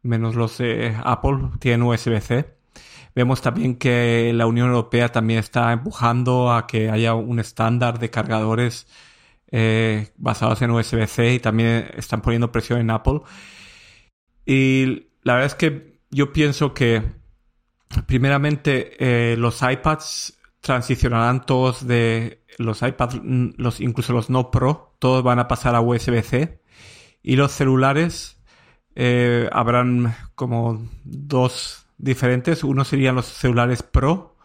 menos 0.00 0.36
los 0.36 0.56
de 0.56 0.96
Apple 1.04 1.50
tienen 1.58 1.82
USB-C. 1.82 2.59
Vemos 3.14 3.42
también 3.42 3.76
que 3.76 4.32
la 4.34 4.46
Unión 4.46 4.68
Europea 4.68 5.10
también 5.10 5.40
está 5.40 5.72
empujando 5.72 6.52
a 6.52 6.66
que 6.66 6.90
haya 6.90 7.14
un 7.14 7.40
estándar 7.40 7.98
de 7.98 8.10
cargadores 8.10 8.86
eh, 9.50 10.10
basados 10.16 10.62
en 10.62 10.70
USB-C 10.70 11.34
y 11.34 11.40
también 11.40 11.90
están 11.96 12.22
poniendo 12.22 12.52
presión 12.52 12.80
en 12.80 12.90
Apple. 12.90 13.20
Y 14.46 15.08
la 15.22 15.34
verdad 15.34 15.46
es 15.46 15.54
que 15.54 16.00
yo 16.10 16.32
pienso 16.32 16.72
que 16.74 17.02
primeramente 18.06 18.96
eh, 19.32 19.36
los 19.36 19.62
iPads 19.62 20.38
transicionarán 20.60 21.46
todos 21.46 21.86
de 21.86 22.44
los 22.58 22.82
iPads, 22.82 23.20
los, 23.24 23.80
incluso 23.80 24.12
los 24.12 24.30
no 24.30 24.50
Pro, 24.50 24.94
todos 24.98 25.22
van 25.22 25.38
a 25.38 25.48
pasar 25.48 25.74
a 25.74 25.80
USB-C 25.80 26.60
y 27.22 27.36
los 27.36 27.52
celulares 27.52 28.38
eh, 28.94 29.48
habrán 29.52 30.14
como 30.34 30.86
dos 31.04 31.86
diferentes. 32.02 32.64
Uno 32.64 32.84
serían 32.84 33.14
los 33.14 33.26
celulares 33.26 33.82
Pro, 33.82 34.36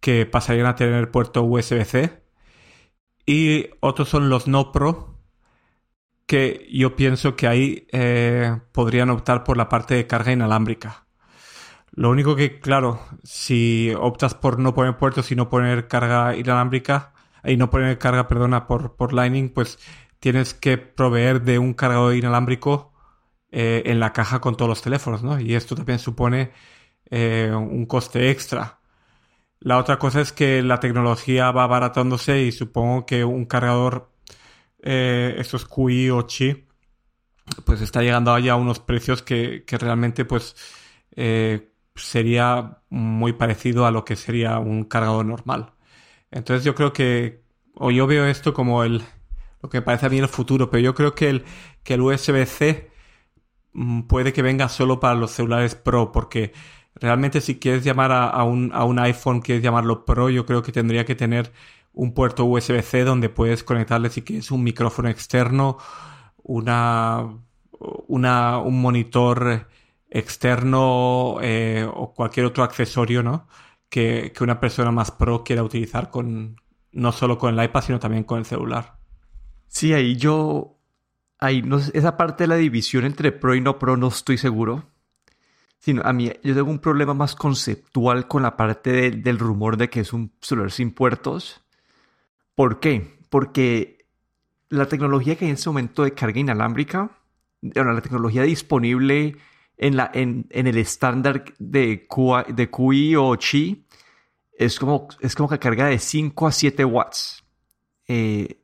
que 0.00 0.26
pasarían 0.26 0.66
a 0.66 0.76
tener 0.76 1.10
puerto 1.10 1.42
USB-C. 1.42 2.22
Y 3.26 3.70
otros 3.80 4.08
son 4.08 4.28
los 4.28 4.48
no 4.48 4.72
Pro, 4.72 5.18
que 6.26 6.68
yo 6.72 6.96
pienso 6.96 7.36
que 7.36 7.46
ahí 7.46 7.86
eh, 7.92 8.58
podrían 8.72 9.10
optar 9.10 9.44
por 9.44 9.56
la 9.56 9.68
parte 9.68 9.94
de 9.94 10.06
carga 10.06 10.32
inalámbrica. 10.32 11.06
Lo 11.92 12.10
único 12.10 12.36
que, 12.36 12.58
claro, 12.58 13.00
si 13.22 13.92
optas 13.98 14.34
por 14.34 14.58
no 14.58 14.74
poner 14.74 14.96
puertos 14.96 15.30
y 15.30 15.36
no 15.36 15.50
poner 15.50 15.88
carga 15.88 16.34
inalámbrica, 16.36 17.12
y 17.44 17.56
no 17.56 17.70
poner 17.70 17.98
carga, 17.98 18.28
perdona, 18.28 18.66
por, 18.66 18.96
por 18.96 19.12
Lightning, 19.12 19.50
pues 19.50 19.78
tienes 20.20 20.54
que 20.54 20.78
proveer 20.78 21.42
de 21.42 21.58
un 21.58 21.74
cargador 21.74 22.14
inalámbrico 22.14 22.91
eh, 23.54 23.82
en 23.86 24.00
la 24.00 24.14
caja 24.14 24.40
con 24.40 24.56
todos 24.56 24.68
los 24.70 24.80
teléfonos, 24.80 25.22
¿no? 25.22 25.38
Y 25.38 25.54
esto 25.54 25.74
también 25.76 25.98
supone 25.98 26.52
eh, 27.10 27.52
un 27.54 27.84
coste 27.84 28.30
extra. 28.30 28.80
La 29.60 29.78
otra 29.78 29.98
cosa 29.98 30.22
es 30.22 30.32
que 30.32 30.62
la 30.62 30.80
tecnología 30.80 31.50
va 31.52 31.64
abaratándose 31.64 32.42
y 32.42 32.52
supongo 32.52 33.04
que 33.04 33.24
un 33.24 33.44
cargador, 33.44 34.10
eh, 34.82 35.34
estos 35.38 35.66
QI 35.66 36.10
o 36.10 36.26
Qi, 36.26 36.66
pues 37.66 37.82
está 37.82 38.00
llegando 38.02 38.38
ya 38.38 38.52
a 38.54 38.56
unos 38.56 38.80
precios 38.80 39.22
que, 39.22 39.64
realmente 39.68 40.24
pues 40.24 40.56
sería 41.94 42.78
muy 42.88 43.34
parecido 43.34 43.84
a 43.86 43.90
lo 43.90 44.04
que 44.04 44.16
sería 44.16 44.58
un 44.58 44.84
cargador 44.84 45.26
normal. 45.26 45.74
Entonces 46.30 46.64
yo 46.64 46.74
creo 46.74 46.92
que, 46.94 47.42
o 47.74 47.90
yo 47.90 48.06
veo 48.06 48.26
esto 48.26 48.54
como 48.54 48.82
el, 48.84 49.02
lo 49.62 49.68
que 49.68 49.82
parece 49.82 50.06
a 50.06 50.08
mí 50.08 50.18
el 50.18 50.28
futuro, 50.28 50.70
pero 50.70 50.82
yo 50.82 50.94
creo 50.94 51.14
que 51.14 51.28
el, 51.28 51.44
que 51.84 51.94
el 51.94 52.00
USB-C 52.00 52.91
puede 54.08 54.32
que 54.32 54.42
venga 54.42 54.68
solo 54.68 55.00
para 55.00 55.14
los 55.14 55.30
celulares 55.32 55.74
Pro, 55.74 56.12
porque 56.12 56.52
realmente 56.94 57.40
si 57.40 57.58
quieres 57.58 57.84
llamar 57.84 58.12
a, 58.12 58.42
un, 58.44 58.70
a 58.74 58.84
un 58.84 58.98
iPhone, 58.98 59.40
quieres 59.40 59.62
llamarlo 59.62 60.04
Pro, 60.04 60.30
yo 60.30 60.46
creo 60.46 60.62
que 60.62 60.72
tendría 60.72 61.04
que 61.04 61.14
tener 61.14 61.52
un 61.92 62.14
puerto 62.14 62.44
USB-C 62.44 63.04
donde 63.04 63.28
puedes 63.28 63.64
conectarle 63.64 64.10
si 64.10 64.22
quieres 64.22 64.50
un 64.50 64.62
micrófono 64.62 65.08
externo, 65.08 65.78
una, 66.42 67.38
una 68.08 68.58
un 68.58 68.80
monitor 68.80 69.68
externo 70.10 71.38
eh, 71.42 71.86
o 71.92 72.12
cualquier 72.14 72.46
otro 72.46 72.64
accesorio, 72.64 73.22
¿no? 73.22 73.46
Que, 73.88 74.32
que 74.34 74.44
una 74.44 74.60
persona 74.60 74.90
más 74.90 75.10
pro 75.10 75.44
quiera 75.44 75.62
utilizar 75.62 76.10
con 76.10 76.56
no 76.92 77.12
solo 77.12 77.38
con 77.38 77.58
el 77.58 77.64
iPad, 77.64 77.82
sino 77.82 77.98
también 77.98 78.24
con 78.24 78.38
el 78.38 78.44
celular. 78.44 78.98
Sí, 79.68 79.94
ahí 79.94 80.16
yo 80.16 80.78
no, 81.64 81.78
esa 81.78 82.16
parte 82.16 82.44
de 82.44 82.48
la 82.48 82.56
división 82.56 83.04
entre 83.04 83.32
pro 83.32 83.54
y 83.54 83.60
no 83.60 83.78
pro 83.78 83.96
no 83.96 84.08
estoy 84.08 84.38
seguro. 84.38 84.84
Sino 85.78 86.02
a 86.04 86.12
mí, 86.12 86.30
yo 86.44 86.54
tengo 86.54 86.70
un 86.70 86.78
problema 86.78 87.12
más 87.12 87.34
conceptual 87.34 88.28
con 88.28 88.42
la 88.42 88.56
parte 88.56 89.10
del 89.10 89.38
rumor 89.38 89.76
de 89.76 89.90
que 89.90 90.00
es 90.00 90.12
un 90.12 90.32
celular 90.40 90.70
sin 90.70 90.92
puertos. 90.92 91.60
¿Por 92.54 92.78
qué? 92.78 93.18
Porque 93.28 94.06
la 94.68 94.86
tecnología 94.86 95.34
que 95.34 95.44
hay 95.44 95.50
en 95.50 95.56
este 95.56 95.68
momento 95.68 96.04
de 96.04 96.14
carga 96.14 96.38
inalámbrica, 96.38 97.10
la 97.60 98.00
tecnología 98.00 98.42
disponible 98.42 99.36
en, 99.76 99.96
la, 99.96 100.10
en, 100.14 100.46
el 100.50 100.78
estándar 100.78 101.44
de, 101.58 102.06
QI, 102.06 103.16
o 103.16 103.36
Qi, 103.36 103.84
es 104.56 104.78
como, 104.78 105.08
es 105.20 105.34
como 105.34 105.48
que 105.48 105.58
carga 105.58 105.86
de 105.86 105.98
5 105.98 106.46
a 106.46 106.52
7 106.52 106.84
watts. 106.84 107.44
Eh, 108.06 108.62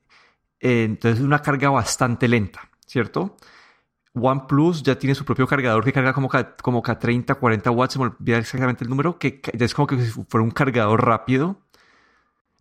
entonces 0.60 1.18
es 1.18 1.24
una 1.24 1.42
carga 1.42 1.70
bastante 1.70 2.28
lenta. 2.28 2.67
¿Cierto? 2.88 3.36
OnePlus 4.14 4.82
ya 4.82 4.98
tiene 4.98 5.14
su 5.14 5.24
propio 5.24 5.46
cargador 5.46 5.84
que 5.84 5.92
carga 5.92 6.12
como 6.12 6.28
a, 6.32 6.56
como 6.56 6.82
30, 6.82 7.34
40 7.34 7.70
watts, 7.70 7.92
se 7.92 7.98
me 7.98 8.06
olvida 8.06 8.38
exactamente 8.38 8.84
el 8.84 8.90
número, 8.90 9.18
que 9.18 9.40
es 9.52 9.74
como 9.74 9.86
que 9.86 10.00
si 10.00 10.10
fuera 10.10 10.42
un 10.42 10.50
cargador 10.50 11.04
rápido. 11.04 11.60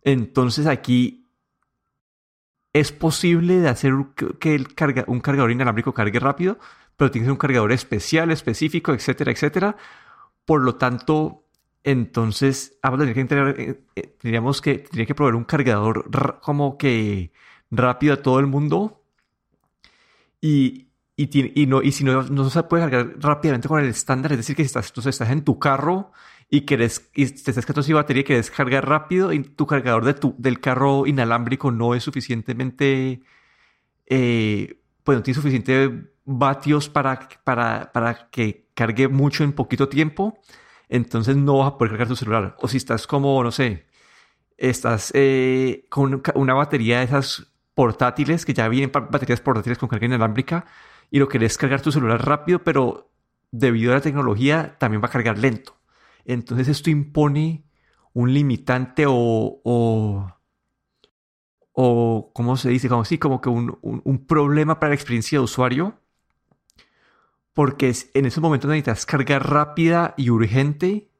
Entonces 0.02 0.66
aquí 0.66 1.26
es 2.72 2.92
posible 2.92 3.60
de 3.60 3.68
hacer 3.68 3.92
que 4.38 4.54
el 4.54 4.74
carga, 4.74 5.04
un 5.08 5.20
cargador 5.20 5.50
inalámbrico 5.50 5.92
cargue 5.92 6.20
rápido, 6.20 6.58
pero 6.96 7.10
tiene 7.10 7.24
que 7.24 7.26
ser 7.26 7.32
un 7.32 7.38
cargador 7.38 7.72
especial, 7.72 8.30
específico, 8.30 8.92
etcétera, 8.92 9.32
etcétera. 9.32 9.76
Por 10.44 10.62
lo 10.62 10.76
tanto, 10.76 11.44
entonces 11.82 12.78
vamos 12.82 13.00
a 13.00 13.12
que 13.12 13.20
eh, 13.20 13.80
eh, 13.96 14.16
tendríamos 14.20 14.60
que, 14.60 14.78
tendría 14.78 15.06
que 15.06 15.14
proveer 15.14 15.34
un 15.34 15.44
cargador 15.44 16.40
como 16.42 16.78
que 16.78 17.32
rápido 17.70 18.14
a 18.14 18.22
todo 18.22 18.40
el 18.40 18.46
mundo 18.46 18.98
y, 20.40 20.88
y, 21.16 21.66
no, 21.66 21.82
y 21.82 21.92
si 21.92 22.04
no, 22.04 22.22
no 22.22 22.48
se 22.48 22.62
puede 22.62 22.84
cargar 22.84 23.14
rápidamente 23.18 23.68
con 23.68 23.80
el 23.80 23.88
estándar, 23.88 24.32
es 24.32 24.38
decir, 24.38 24.54
que 24.54 24.62
si 24.62 24.66
estás, 24.66 24.92
tú 24.92 25.00
estás 25.00 25.30
en 25.30 25.44
tu 25.44 25.58
carro 25.58 26.12
y 26.48 26.64
quieres, 26.64 27.10
y 27.14 27.26
te 27.26 27.50
estás 27.50 27.66
quedando 27.66 27.82
sin 27.82 27.96
batería 27.96 28.20
y 28.22 28.24
quieres 28.24 28.50
cargar 28.50 28.88
rápido 28.88 29.32
y 29.32 29.42
tu 29.42 29.66
cargador 29.66 30.04
de 30.04 30.14
tu, 30.14 30.34
del 30.38 30.60
carro 30.60 31.06
inalámbrico 31.06 31.70
no 31.70 31.94
es 31.94 32.04
suficientemente, 32.04 33.20
eh, 34.06 34.80
pues 35.02 35.18
no 35.18 35.22
tiene 35.22 35.34
suficiente 35.34 36.12
vatios 36.24 36.88
para, 36.88 37.28
para, 37.42 37.90
para 37.92 38.30
que 38.30 38.68
cargue 38.74 39.08
mucho 39.08 39.44
en 39.44 39.52
poquito 39.52 39.88
tiempo, 39.88 40.38
entonces 40.88 41.36
no 41.36 41.58
vas 41.58 41.72
a 41.72 41.78
poder 41.78 41.92
cargar 41.92 42.08
tu 42.08 42.16
celular. 42.16 42.56
O 42.60 42.68
si 42.68 42.76
estás 42.76 43.06
como, 43.06 43.42
no 43.42 43.50
sé, 43.50 43.86
estás 44.56 45.10
eh, 45.14 45.86
con 45.88 46.22
una 46.34 46.54
batería 46.54 46.98
de 46.98 47.04
esas 47.06 47.52
portátiles, 47.78 48.44
que 48.44 48.54
ya 48.54 48.68
vienen 48.68 48.90
baterías 48.90 49.40
portátiles 49.40 49.78
con 49.78 49.88
carga 49.88 50.06
inalámbrica, 50.06 50.66
y 51.12 51.20
lo 51.20 51.28
querés 51.28 51.56
cargar 51.56 51.80
tu 51.80 51.92
celular 51.92 52.26
rápido, 52.26 52.64
pero 52.64 53.12
debido 53.52 53.92
a 53.92 53.94
la 53.94 54.00
tecnología 54.00 54.74
también 54.80 55.00
va 55.00 55.06
a 55.06 55.12
cargar 55.12 55.38
lento. 55.38 55.78
Entonces 56.24 56.66
esto 56.66 56.90
impone 56.90 57.62
un 58.14 58.34
limitante 58.34 59.04
o, 59.06 59.60
o, 59.62 60.34
o 61.70 62.32
¿cómo 62.34 62.56
se 62.56 62.70
dice? 62.70 62.88
Como, 62.88 63.04
sí, 63.04 63.16
como 63.16 63.40
que 63.40 63.48
un, 63.48 63.78
un, 63.80 64.26
problema 64.26 64.80
para 64.80 64.90
la 64.90 64.96
experiencia 64.96 65.38
de 65.38 65.44
usuario, 65.44 66.00
porque 67.54 67.94
en 68.12 68.26
esos 68.26 68.42
momentos 68.42 68.68
necesitas 68.68 69.06
cargar 69.06 69.48
rápida 69.48 70.14
y 70.16 70.30
urgente, 70.30 71.12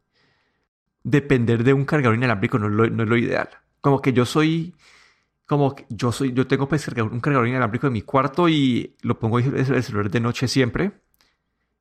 depender 1.04 1.62
de 1.62 1.72
un 1.72 1.84
cargador 1.84 2.16
inalámbrico 2.16 2.58
no 2.58 2.68
no 2.68 3.02
es 3.04 3.08
lo 3.08 3.16
ideal. 3.16 3.48
Como 3.80 4.02
que 4.02 4.12
yo 4.12 4.26
soy 4.26 4.74
como 5.48 5.74
yo 5.88 6.12
soy, 6.12 6.32
yo 6.34 6.46
tengo 6.46 6.68
pues, 6.68 6.86
un 6.88 7.20
cargador 7.20 7.48
inalámbrico 7.48 7.86
en 7.86 7.94
mi 7.94 8.02
cuarto 8.02 8.48
y 8.48 8.94
lo 9.00 9.18
pongo 9.18 9.40
en 9.40 9.56
el 9.56 9.82
celular 9.82 10.10
de 10.10 10.20
noche 10.20 10.46
siempre. 10.46 10.92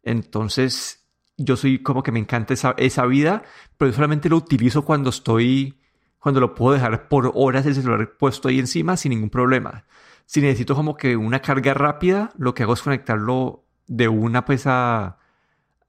Entonces, 0.03 1.05
yo 1.35 1.57
soy 1.57 1.83
como 1.83 2.01
que 2.01 2.13
me 2.13 2.19
encanta 2.19 2.53
esa, 2.53 2.73
esa 2.77 3.05
vida, 3.05 3.43
pero 3.77 3.91
solamente 3.91 4.29
lo 4.29 4.37
utilizo 4.37 4.85
cuando 4.85 5.09
estoy, 5.09 5.81
cuando 6.17 6.39
lo 6.39 6.55
puedo 6.55 6.75
dejar 6.75 7.09
por 7.09 7.31
horas 7.35 7.65
el 7.65 7.75
celular 7.75 8.15
puesto 8.17 8.47
ahí 8.47 8.57
encima 8.57 8.95
sin 8.95 9.09
ningún 9.09 9.29
problema. 9.29 9.83
Si 10.25 10.39
necesito 10.39 10.73
como 10.73 10.95
que 10.95 11.17
una 11.17 11.41
carga 11.41 11.73
rápida, 11.73 12.31
lo 12.37 12.53
que 12.53 12.63
hago 12.63 12.73
es 12.73 12.81
conectarlo 12.81 13.65
de 13.85 14.07
una 14.07 14.45
pues 14.45 14.65
a, 14.65 15.17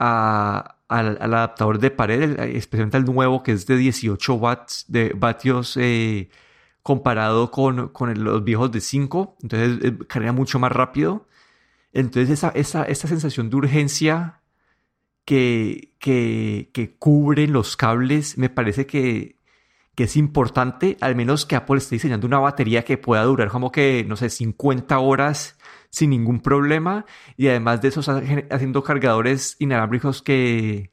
a 0.00 0.78
al, 0.88 1.18
adaptador 1.20 1.78
de 1.78 1.90
pared, 1.92 2.40
especialmente 2.40 2.96
al 2.96 3.04
nuevo 3.04 3.42
que 3.42 3.52
es 3.52 3.66
de 3.66 3.76
18 3.76 4.34
watts 4.34 4.84
de 4.88 5.12
vatios 5.14 5.76
eh, 5.76 6.28
comparado 6.82 7.50
con, 7.50 7.92
los 8.16 8.44
viejos 8.44 8.72
de 8.72 8.80
5, 8.80 9.36
entonces 9.42 9.78
eh, 9.84 9.98
carga 10.06 10.32
mucho 10.32 10.58
más 10.58 10.72
rápido. 10.72 11.26
Entonces 11.92 12.30
esa, 12.30 12.50
esa, 12.50 12.84
esa 12.84 13.08
sensación 13.08 13.50
de 13.50 13.56
urgencia 13.56 14.40
que, 15.24 15.92
que, 15.98 16.70
que 16.72 16.96
cubren 16.96 17.52
los 17.52 17.76
cables, 17.76 18.38
me 18.38 18.50
parece 18.50 18.86
que, 18.86 19.38
que 19.98 20.04
es 20.04 20.16
importante, 20.16 20.96
al 21.00 21.16
menos 21.16 21.44
que 21.44 21.56
Apple 21.56 21.78
esté 21.78 21.96
diseñando 21.96 22.24
una 22.24 22.38
batería 22.38 22.84
que 22.84 22.98
pueda 22.98 23.24
durar 23.24 23.48
como 23.48 23.72
que, 23.72 24.04
no 24.06 24.14
sé, 24.14 24.30
50 24.30 24.96
horas 25.00 25.58
sin 25.90 26.10
ningún 26.10 26.38
problema 26.38 27.04
y 27.36 27.48
además 27.48 27.82
de 27.82 27.88
eso 27.88 28.00
haciendo 28.00 28.84
cargadores 28.84 29.56
inalámbricos 29.58 30.22
que, 30.22 30.92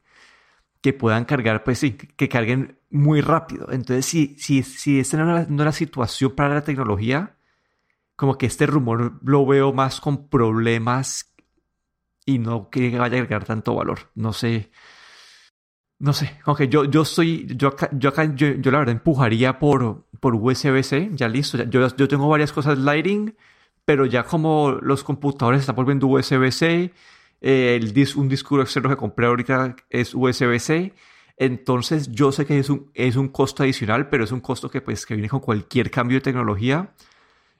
que 0.80 0.92
puedan 0.92 1.24
cargar, 1.24 1.62
pues 1.62 1.78
sí, 1.78 1.92
que 1.92 2.28
carguen 2.28 2.80
muy 2.96 3.20
rápido. 3.20 3.68
Entonces, 3.70 4.06
si, 4.06 4.36
si, 4.38 4.62
si 4.62 5.00
esta 5.00 5.18
no 5.18 5.38
es 5.38 5.48
la 5.48 5.72
situación 5.72 6.32
para 6.32 6.54
la 6.54 6.64
tecnología, 6.64 7.36
como 8.16 8.38
que 8.38 8.46
este 8.46 8.66
rumor 8.66 9.20
lo 9.22 9.46
veo 9.46 9.72
más 9.72 10.00
con 10.00 10.28
problemas 10.28 11.34
y 12.24 12.38
no 12.38 12.70
que 12.70 12.98
vaya 12.98 13.16
a 13.16 13.20
agregar 13.20 13.44
tanto 13.44 13.74
valor. 13.74 14.10
No 14.14 14.32
sé. 14.32 14.70
No 15.98 16.12
sé, 16.12 16.38
aunque 16.44 16.68
yo, 16.68 16.84
yo 16.84 17.06
soy, 17.06 17.46
yo 17.56 17.68
acá, 17.68 17.88
yo, 17.92 18.10
acá 18.10 18.34
yo, 18.34 18.48
la 18.70 18.80
verdad 18.80 18.92
empujaría 18.92 19.58
por, 19.58 20.04
por 20.20 20.34
USB-C, 20.34 21.10
ya 21.14 21.26
listo. 21.26 21.62
Yo, 21.64 21.96
yo 21.96 22.08
tengo 22.08 22.28
varias 22.28 22.52
cosas 22.52 22.78
Lighting, 22.78 23.34
pero 23.86 24.04
ya 24.04 24.24
como 24.24 24.72
los 24.72 25.02
computadores 25.02 25.60
están 25.60 25.74
volviendo 25.74 26.06
USB-C, 26.06 26.92
eh, 27.40 27.76
el 27.80 27.94
dis, 27.94 28.14
un 28.14 28.28
disco 28.28 28.60
externo 28.60 28.90
que 28.90 28.96
compré 28.96 29.26
ahorita 29.26 29.74
es 29.88 30.14
USB-C, 30.14 30.92
entonces 31.36 32.10
yo 32.12 32.32
sé 32.32 32.46
que 32.46 32.58
es 32.58 32.70
un, 32.70 32.90
es 32.94 33.16
un 33.16 33.28
costo 33.28 33.62
adicional, 33.62 34.08
pero 34.08 34.24
es 34.24 34.32
un 34.32 34.40
costo 34.40 34.70
que 34.70 34.80
pues 34.80 35.06
que 35.06 35.14
viene 35.14 35.28
con 35.28 35.40
cualquier 35.40 35.90
cambio 35.90 36.18
de 36.18 36.22
tecnología 36.22 36.94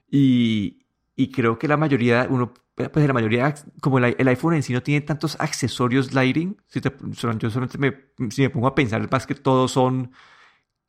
y, 0.09 0.85
y 1.15 1.31
creo 1.31 1.59
que 1.59 1.67
la 1.67 1.77
mayoría, 1.77 2.27
uno 2.29 2.53
pues 2.75 3.07
la 3.07 3.13
mayoría, 3.13 3.55
como 3.81 3.97
el, 3.97 4.27
iPhone 4.27 4.53
en 4.53 4.61
sí 4.61 4.71
no 4.71 4.83
tiene 4.83 5.01
tantos 5.01 5.35
accesorios 5.39 6.13
lighting, 6.13 6.61
si 6.67 6.79
te, 6.79 6.93
yo 7.39 7.49
solamente 7.49 7.79
me, 7.79 8.29
si 8.29 8.43
me 8.43 8.51
pongo 8.51 8.67
a 8.67 8.75
pensar, 8.75 9.09
más 9.11 9.25
que 9.25 9.33
todos 9.33 9.71
son 9.71 10.11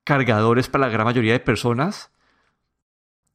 cargadores 0.05 0.69
para 0.69 0.87
la 0.87 0.93
gran 0.93 1.07
mayoría 1.07 1.33
de 1.33 1.41
personas. 1.41 2.11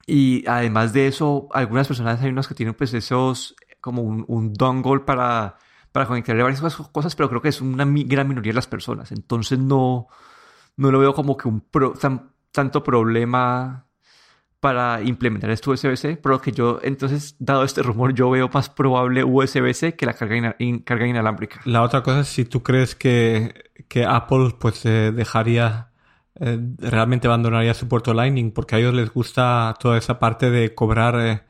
Y 0.05 0.43
además 0.47 0.93
de 0.93 1.07
eso, 1.07 1.47
algunas 1.51 1.87
personas 1.87 2.21
hay 2.21 2.29
unas 2.29 2.47
que 2.47 2.53
tienen 2.53 2.75
pues 2.75 2.93
esos, 2.93 3.55
como 3.81 4.03
un, 4.03 4.23
un 4.27 4.53
dongle 4.53 4.99
para, 4.99 5.57
para 5.93 6.07
conectarle 6.07 6.43
varias 6.43 6.61
cosas, 6.91 7.15
pero 7.15 7.29
creo 7.29 7.41
que 7.41 7.49
es 7.49 7.61
una 7.61 7.85
gran 7.85 8.27
minoría 8.27 8.51
de 8.51 8.55
las 8.55 8.67
personas. 8.67 9.13
Entonces 9.13 9.59
no, 9.59 10.07
no 10.75 10.91
lo 10.91 10.99
veo 10.99 11.13
como 11.13 11.37
que 11.37 11.47
un 11.47 11.63
tanto 12.51 12.83
problema 12.83 13.85
para 14.59 15.01
implementar 15.01 15.49
este 15.51 15.69
USB-C, 15.69 16.17
pero 16.23 16.41
que 16.41 16.51
yo, 16.51 16.79
entonces, 16.83 17.35
dado 17.37 17.63
este 17.63 17.83
rumor, 17.83 18.13
yo 18.13 18.29
veo 18.29 18.49
más 18.51 18.69
probable 18.69 19.23
USB-C 19.23 19.95
que 19.95 20.05
la 20.05 20.13
carga, 20.13 20.55
carga 20.83 21.05
inalámbrica. 21.05 21.61
La 21.65 21.83
otra 21.83 22.01
cosa 22.01 22.21
es 22.21 22.29
si 22.29 22.45
tú 22.45 22.63
crees 22.63 22.95
que, 22.95 23.71
que 23.87 24.05
Apple 24.05 24.55
pues 24.59 24.85
eh, 24.85 25.11
dejaría, 25.11 25.91
eh, 26.39 26.59
realmente 26.79 27.27
abandonaría 27.27 27.73
su 27.73 27.87
puerto 27.87 28.13
Lightning, 28.13 28.51
porque 28.51 28.75
a 28.75 28.79
ellos 28.79 28.93
les 28.93 29.13
gusta 29.13 29.75
toda 29.79 29.97
esa 29.97 30.17
parte 30.17 30.49
de 30.49 30.73
cobrar 30.73 31.19
eh, 31.19 31.43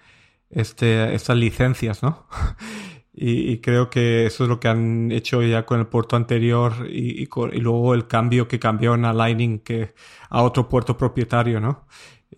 este, 0.50 1.14
estas 1.14 1.38
licencias, 1.38 2.04
¿no? 2.04 2.28
y, 3.16 3.60
creo 3.60 3.90
que 3.90 4.26
eso 4.26 4.44
es 4.44 4.50
lo 4.50 4.60
que 4.60 4.68
han 4.68 5.12
hecho 5.12 5.44
ya 5.44 5.66
con 5.66 5.80
el 5.80 5.86
puerto 5.86 6.16
anterior 6.16 6.88
y, 6.90 7.24
y, 7.24 7.30
y 7.54 7.60
luego 7.60 7.94
el 7.94 8.08
cambio 8.08 8.48
que 8.48 8.60
cambiaron 8.60 9.06
a 9.06 9.14
Lightning 9.14 9.60
que 9.60 9.94
a 10.30 10.42
otro 10.42 10.68
puerto 10.68 10.98
propietario, 10.98 11.60
¿no? 11.60 11.86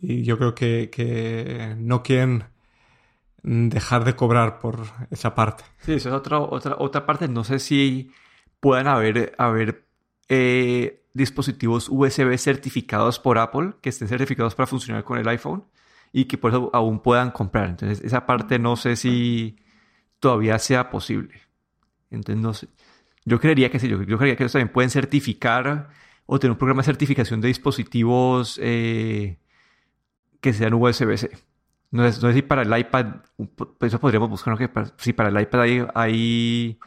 y 0.01 0.23
yo 0.23 0.37
creo 0.37 0.55
que, 0.55 1.75
no 1.77 2.03
quieren 2.03 2.45
dejar 3.43 4.03
de 4.05 4.15
cobrar 4.15 4.59
por 4.59 4.85
esa 5.11 5.35
parte. 5.35 5.63
Sí, 5.79 5.93
esa 5.93 6.09
es 6.09 6.15
otra, 6.15 6.39
otra, 6.39 6.75
otra 6.79 7.05
parte. 7.05 7.27
No 7.27 7.43
sé 7.43 7.59
si 7.59 8.11
puedan 8.59 8.87
haber, 8.87 9.35
haber 9.37 9.85
eh, 10.29 11.05
dispositivos 11.13 11.89
USB 11.89 12.37
certificados 12.37 13.19
por 13.19 13.37
Apple, 13.37 13.73
que 13.81 13.89
estén 13.89 14.07
certificados 14.07 14.55
para 14.55 14.67
funcionar 14.67 15.03
con 15.03 15.17
el 15.17 15.27
iPhone 15.27 15.65
y 16.11 16.25
que 16.25 16.37
por 16.37 16.51
eso 16.51 16.69
aún 16.73 16.99
puedan 16.99 17.31
comprar. 17.31 17.69
Entonces, 17.69 18.01
esa 18.01 18.25
parte 18.25 18.57
no 18.57 18.75
sé 18.75 18.95
si 18.95 19.57
todavía 20.19 20.59
sea 20.59 20.89
posible. 20.89 21.41
Entonces, 22.11 22.41
no 22.41 22.53
sé. 22.53 22.67
Yo 23.25 23.39
creería 23.39 23.71
que 23.71 23.79
sí, 23.79 23.87
yo, 23.87 23.97
creería 23.99 24.35
que 24.35 24.43
ellos 24.43 24.51
también 24.51 24.69
pueden 24.69 24.89
certificar 24.89 25.89
o 26.25 26.39
tener 26.39 26.51
un 26.51 26.57
programa 26.57 26.81
de 26.81 26.85
certificación 26.85 27.41
de 27.41 27.47
dispositivos 27.47 28.59
eh, 28.61 29.37
que 30.41 30.53
sean 30.53 30.73
USB-C. 30.75 31.31
No 31.91 32.11
sé, 32.11 32.33
si 32.33 32.41
para 32.41 32.63
el 32.63 32.77
iPad, 32.77 33.05
pues 33.55 33.91
eso 33.91 33.99
podríamos 33.99 34.29
buscar, 34.29 34.57
que 34.57 34.69
si 34.97 35.13
para 35.13 35.29
el 35.29 35.41
iPad 35.41 35.61
hay, 35.95 36.77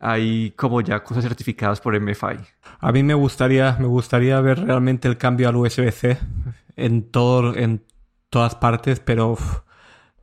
hay, 0.00 0.50
como 0.56 0.80
ya 0.80 1.02
cosas 1.04 1.24
certificadas 1.24 1.80
por 1.80 1.94
MFI. 2.00 2.38
A 2.80 2.92
mí 2.92 3.02
me 3.02 3.14
gustaría, 3.14 3.76
me 3.78 3.86
gustaría 3.86 4.40
ver 4.40 4.64
realmente 4.64 5.06
el 5.06 5.18
cambio 5.18 5.48
al 5.48 5.56
USB-C 5.56 6.18
en 6.76 7.10
todo, 7.10 7.54
en 7.54 7.84
todas 8.30 8.54
partes, 8.54 9.00
pero 9.00 9.36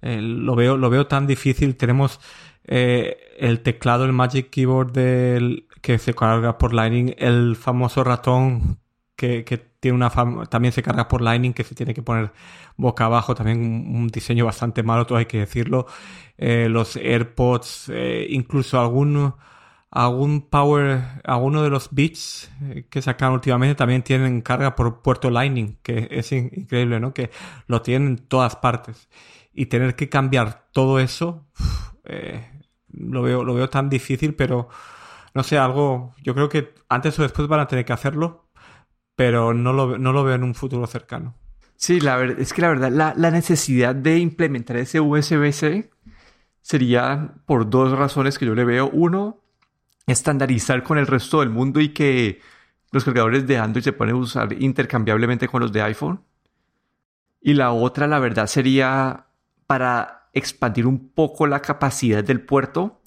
eh, 0.03 0.21
lo 0.21 0.55
veo, 0.55 0.77
lo 0.77 0.89
veo 0.89 1.07
tan 1.07 1.27
difícil. 1.27 1.75
Tenemos 1.75 2.19
eh, 2.65 3.17
el 3.37 3.61
teclado, 3.61 4.05
el 4.05 4.13
Magic 4.13 4.49
Keyboard 4.49 4.91
del, 4.93 5.67
que 5.81 5.97
se 5.97 6.13
carga 6.13 6.57
por 6.57 6.73
Lightning, 6.73 7.15
el 7.17 7.55
famoso 7.55 8.03
ratón 8.03 8.79
que, 9.15 9.43
que 9.43 9.73
tiene 9.83 9.97
una 9.97 10.09
también 10.47 10.71
se 10.71 10.81
carga 10.81 11.09
por 11.09 11.21
Lightning 11.21 11.53
que 11.53 11.65
se 11.65 11.75
tiene 11.75 11.93
que 11.93 12.01
poner 12.01 12.31
boca 12.77 13.03
abajo, 13.05 13.35
también 13.35 13.59
un, 13.59 14.07
diseño 14.07 14.45
bastante 14.45 14.81
malo, 14.81 15.05
todo 15.05 15.17
hay 15.17 15.25
que 15.25 15.39
decirlo. 15.39 15.87
Eh, 16.37 16.67
los 16.69 16.95
AirPods, 16.95 17.89
eh, 17.89 18.27
incluso 18.29 18.79
algún, 18.79 19.33
algún 19.91 20.49
Power, 20.49 21.21
alguno 21.25 21.63
de 21.63 21.69
los 21.69 21.89
Beats 21.91 22.49
eh, 22.61 22.85
que 22.89 23.01
sacan 23.01 23.33
últimamente 23.33 23.75
también 23.75 24.03
tienen 24.03 24.41
carga 24.41 24.73
por 24.73 25.01
puerto 25.01 25.29
Lightning, 25.29 25.77
que 25.83 26.07
es 26.11 26.31
increíble, 26.31 27.01
¿no? 27.01 27.13
Que 27.13 27.29
lo 27.67 27.81
tienen 27.81 28.07
en 28.07 28.17
todas 28.17 28.55
partes. 28.55 29.09
Y 29.53 29.67
tener 29.67 29.95
que 29.95 30.09
cambiar 30.09 30.67
todo 30.71 30.99
eso, 30.99 31.45
lo, 32.89 33.21
veo, 33.21 33.43
lo 33.43 33.53
veo 33.53 33.69
tan 33.69 33.89
difícil, 33.89 34.33
pero 34.33 34.69
no 35.33 35.43
sé, 35.43 35.57
algo, 35.57 36.15
yo 36.23 36.33
creo 36.33 36.49
que 36.49 36.73
antes 36.89 37.17
o 37.19 37.23
después 37.23 37.47
van 37.47 37.59
a 37.59 37.67
tener 37.67 37.85
que 37.85 37.93
hacerlo 37.93 38.43
pero 39.15 39.53
no 39.53 39.73
lo, 39.73 39.97
no 39.97 40.13
lo 40.13 40.23
veo 40.23 40.35
en 40.35 40.43
un 40.43 40.55
futuro 40.55 40.87
cercano. 40.87 41.35
Sí, 41.75 41.99
la 41.99 42.15
verdad, 42.15 42.39
es 42.39 42.53
que 42.53 42.61
la 42.61 42.69
verdad, 42.69 42.91
la, 42.91 43.13
la 43.15 43.31
necesidad 43.31 43.95
de 43.95 44.17
implementar 44.19 44.77
ese 44.77 44.99
USB-C 44.99 45.89
sería 46.61 47.33
por 47.45 47.69
dos 47.69 47.97
razones 47.97 48.37
que 48.39 48.45
yo 48.45 48.55
le 48.55 48.63
veo. 48.63 48.89
Uno, 48.91 49.39
estandarizar 50.07 50.83
con 50.83 50.97
el 50.97 51.07
resto 51.07 51.41
del 51.41 51.49
mundo 51.49 51.79
y 51.81 51.89
que 51.89 52.41
los 52.91 53.03
cargadores 53.03 53.47
de 53.47 53.57
Android 53.57 53.83
se 53.83 53.93
pueden 53.93 54.15
usar 54.15 54.53
intercambiablemente 54.53 55.47
con 55.47 55.61
los 55.61 55.71
de 55.71 55.81
iPhone. 55.81 56.21
Y 57.41 57.53
la 57.55 57.71
otra, 57.71 58.07
la 58.07 58.19
verdad, 58.19 58.47
sería 58.47 59.25
para 59.73 60.29
expandir 60.33 60.85
un 60.85 61.09
poco 61.09 61.47
la 61.47 61.61
capacidad 61.61 62.23
del 62.23 62.41
puerto, 62.41 63.01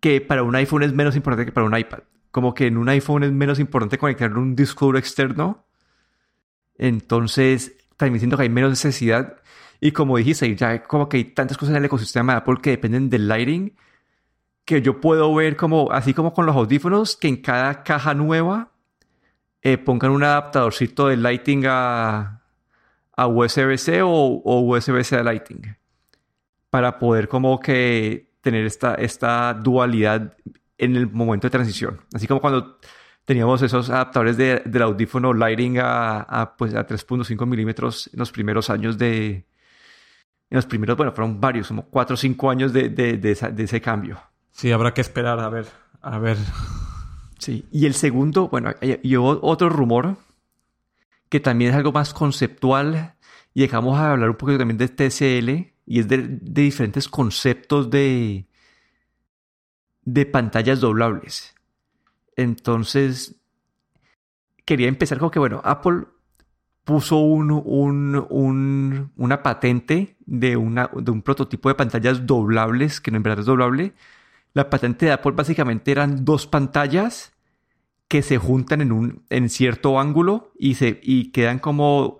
que 0.00 0.22
para 0.22 0.42
un 0.42 0.56
iPhone 0.56 0.82
es 0.82 0.94
menos 0.94 1.14
importante 1.14 1.44
que 1.44 1.52
para 1.52 1.66
un 1.66 1.76
iPad 1.76 2.00
como 2.34 2.52
que 2.52 2.66
en 2.66 2.78
un 2.78 2.88
iPhone 2.88 3.22
es 3.22 3.30
menos 3.30 3.60
importante 3.60 3.96
conectar 3.96 4.36
un 4.36 4.56
disco 4.56 4.86
duro 4.86 4.98
externo. 4.98 5.68
Entonces, 6.76 7.76
también 7.96 8.18
siento 8.18 8.36
que 8.36 8.42
hay 8.42 8.48
menos 8.48 8.70
necesidad. 8.70 9.36
Y 9.80 9.92
como 9.92 10.16
dijiste, 10.16 10.56
ya 10.56 10.82
como 10.82 11.08
que 11.08 11.18
hay 11.18 11.24
tantas 11.26 11.56
cosas 11.56 11.74
en 11.74 11.76
el 11.76 11.84
ecosistema 11.84 12.32
de 12.32 12.38
Apple 12.38 12.56
que 12.60 12.70
dependen 12.70 13.08
del 13.08 13.28
lighting, 13.28 13.76
que 14.64 14.82
yo 14.82 15.00
puedo 15.00 15.32
ver 15.32 15.54
como, 15.54 15.92
así 15.92 16.12
como 16.12 16.32
con 16.32 16.44
los 16.44 16.56
audífonos, 16.56 17.16
que 17.16 17.28
en 17.28 17.36
cada 17.36 17.84
caja 17.84 18.14
nueva 18.14 18.72
eh, 19.62 19.78
pongan 19.78 20.10
un 20.10 20.24
adaptadorcito 20.24 21.06
de 21.06 21.16
lighting 21.18 21.66
a, 21.68 22.42
a 23.16 23.26
USB-C 23.26 24.02
o, 24.02 24.08
o 24.08 24.60
USB-C 24.60 25.22
lighting. 25.22 25.76
Para 26.70 26.98
poder 26.98 27.28
como 27.28 27.60
que 27.60 28.32
tener 28.40 28.64
esta, 28.66 28.94
esta 28.94 29.54
dualidad 29.54 30.36
en 30.78 30.96
el 30.96 31.10
momento 31.10 31.46
de 31.46 31.50
transición. 31.50 32.00
Así 32.12 32.26
como 32.26 32.40
cuando 32.40 32.78
teníamos 33.24 33.62
esos 33.62 33.90
adaptadores 33.90 34.36
de, 34.36 34.62
del 34.64 34.82
audífono 34.82 35.32
Lighting 35.32 35.78
a, 35.78 36.20
a, 36.20 36.56
pues, 36.56 36.74
a 36.74 36.86
3.5 36.86 37.46
milímetros 37.46 38.10
en 38.12 38.18
los 38.18 38.30
primeros 38.32 38.70
años 38.70 38.98
de... 38.98 39.46
En 40.50 40.56
los 40.56 40.66
primeros, 40.66 40.96
bueno, 40.96 41.12
fueron 41.12 41.40
varios, 41.40 41.68
como 41.68 41.86
4 41.86 42.14
o 42.14 42.16
5 42.16 42.50
años 42.50 42.72
de, 42.72 42.88
de, 42.90 43.16
de, 43.16 43.62
ese 43.64 43.80
cambio. 43.80 44.20
Sí, 44.52 44.70
habrá 44.70 44.92
que 44.92 45.00
esperar 45.00 45.40
a 45.40 45.48
ver, 45.48 45.66
a 46.00 46.18
ver. 46.18 46.36
Sí, 47.38 47.66
y 47.72 47.86
el 47.86 47.94
segundo, 47.94 48.48
bueno, 48.48 48.70
y 48.80 49.16
otro 49.16 49.68
rumor 49.68 50.16
que 51.34 51.40
también 51.40 51.72
es 51.72 51.76
algo 51.76 51.90
más 51.90 52.14
conceptual 52.14 53.16
y 53.54 53.62
dejamos 53.62 53.98
a 53.98 54.12
hablar 54.12 54.30
un 54.30 54.36
poquito 54.36 54.58
también 54.58 54.78
de 54.78 54.86
TCL 54.86 55.74
y 55.84 55.98
es 55.98 56.06
de, 56.06 56.18
de 56.28 56.62
diferentes 56.62 57.08
conceptos 57.08 57.90
de, 57.90 58.46
de 60.04 60.26
pantallas 60.26 60.78
doblables. 60.78 61.56
Entonces, 62.36 63.34
quería 64.64 64.86
empezar 64.86 65.18
con 65.18 65.30
que, 65.32 65.40
bueno, 65.40 65.60
Apple 65.64 66.04
puso 66.84 67.16
un, 67.16 67.50
un, 67.50 69.10
una 69.16 69.42
patente 69.42 70.16
de, 70.26 70.50
de 70.50 71.10
un 71.10 71.22
prototipo 71.22 71.68
de 71.68 71.74
pantallas 71.74 72.24
doblables, 72.24 73.00
que 73.00 73.10
no 73.10 73.16
en 73.16 73.24
verdad 73.24 73.40
es 73.40 73.46
doblable, 73.46 73.92
La 74.52 74.70
patente 74.70 75.06
de 75.06 75.12
Apple 75.12 75.32
básicamente 75.32 75.90
eran 75.90 76.24
dos 76.24 76.46
pantallas 76.46 77.33
que 78.08 78.22
se 78.22 78.38
juntan 78.38 78.80
en 78.80 78.92
un 78.92 79.24
en 79.30 79.48
cierto 79.48 79.98
ángulo 79.98 80.52
y 80.58 80.74
se 80.74 81.00
y 81.02 81.32
quedan 81.32 81.58
como 81.58 82.18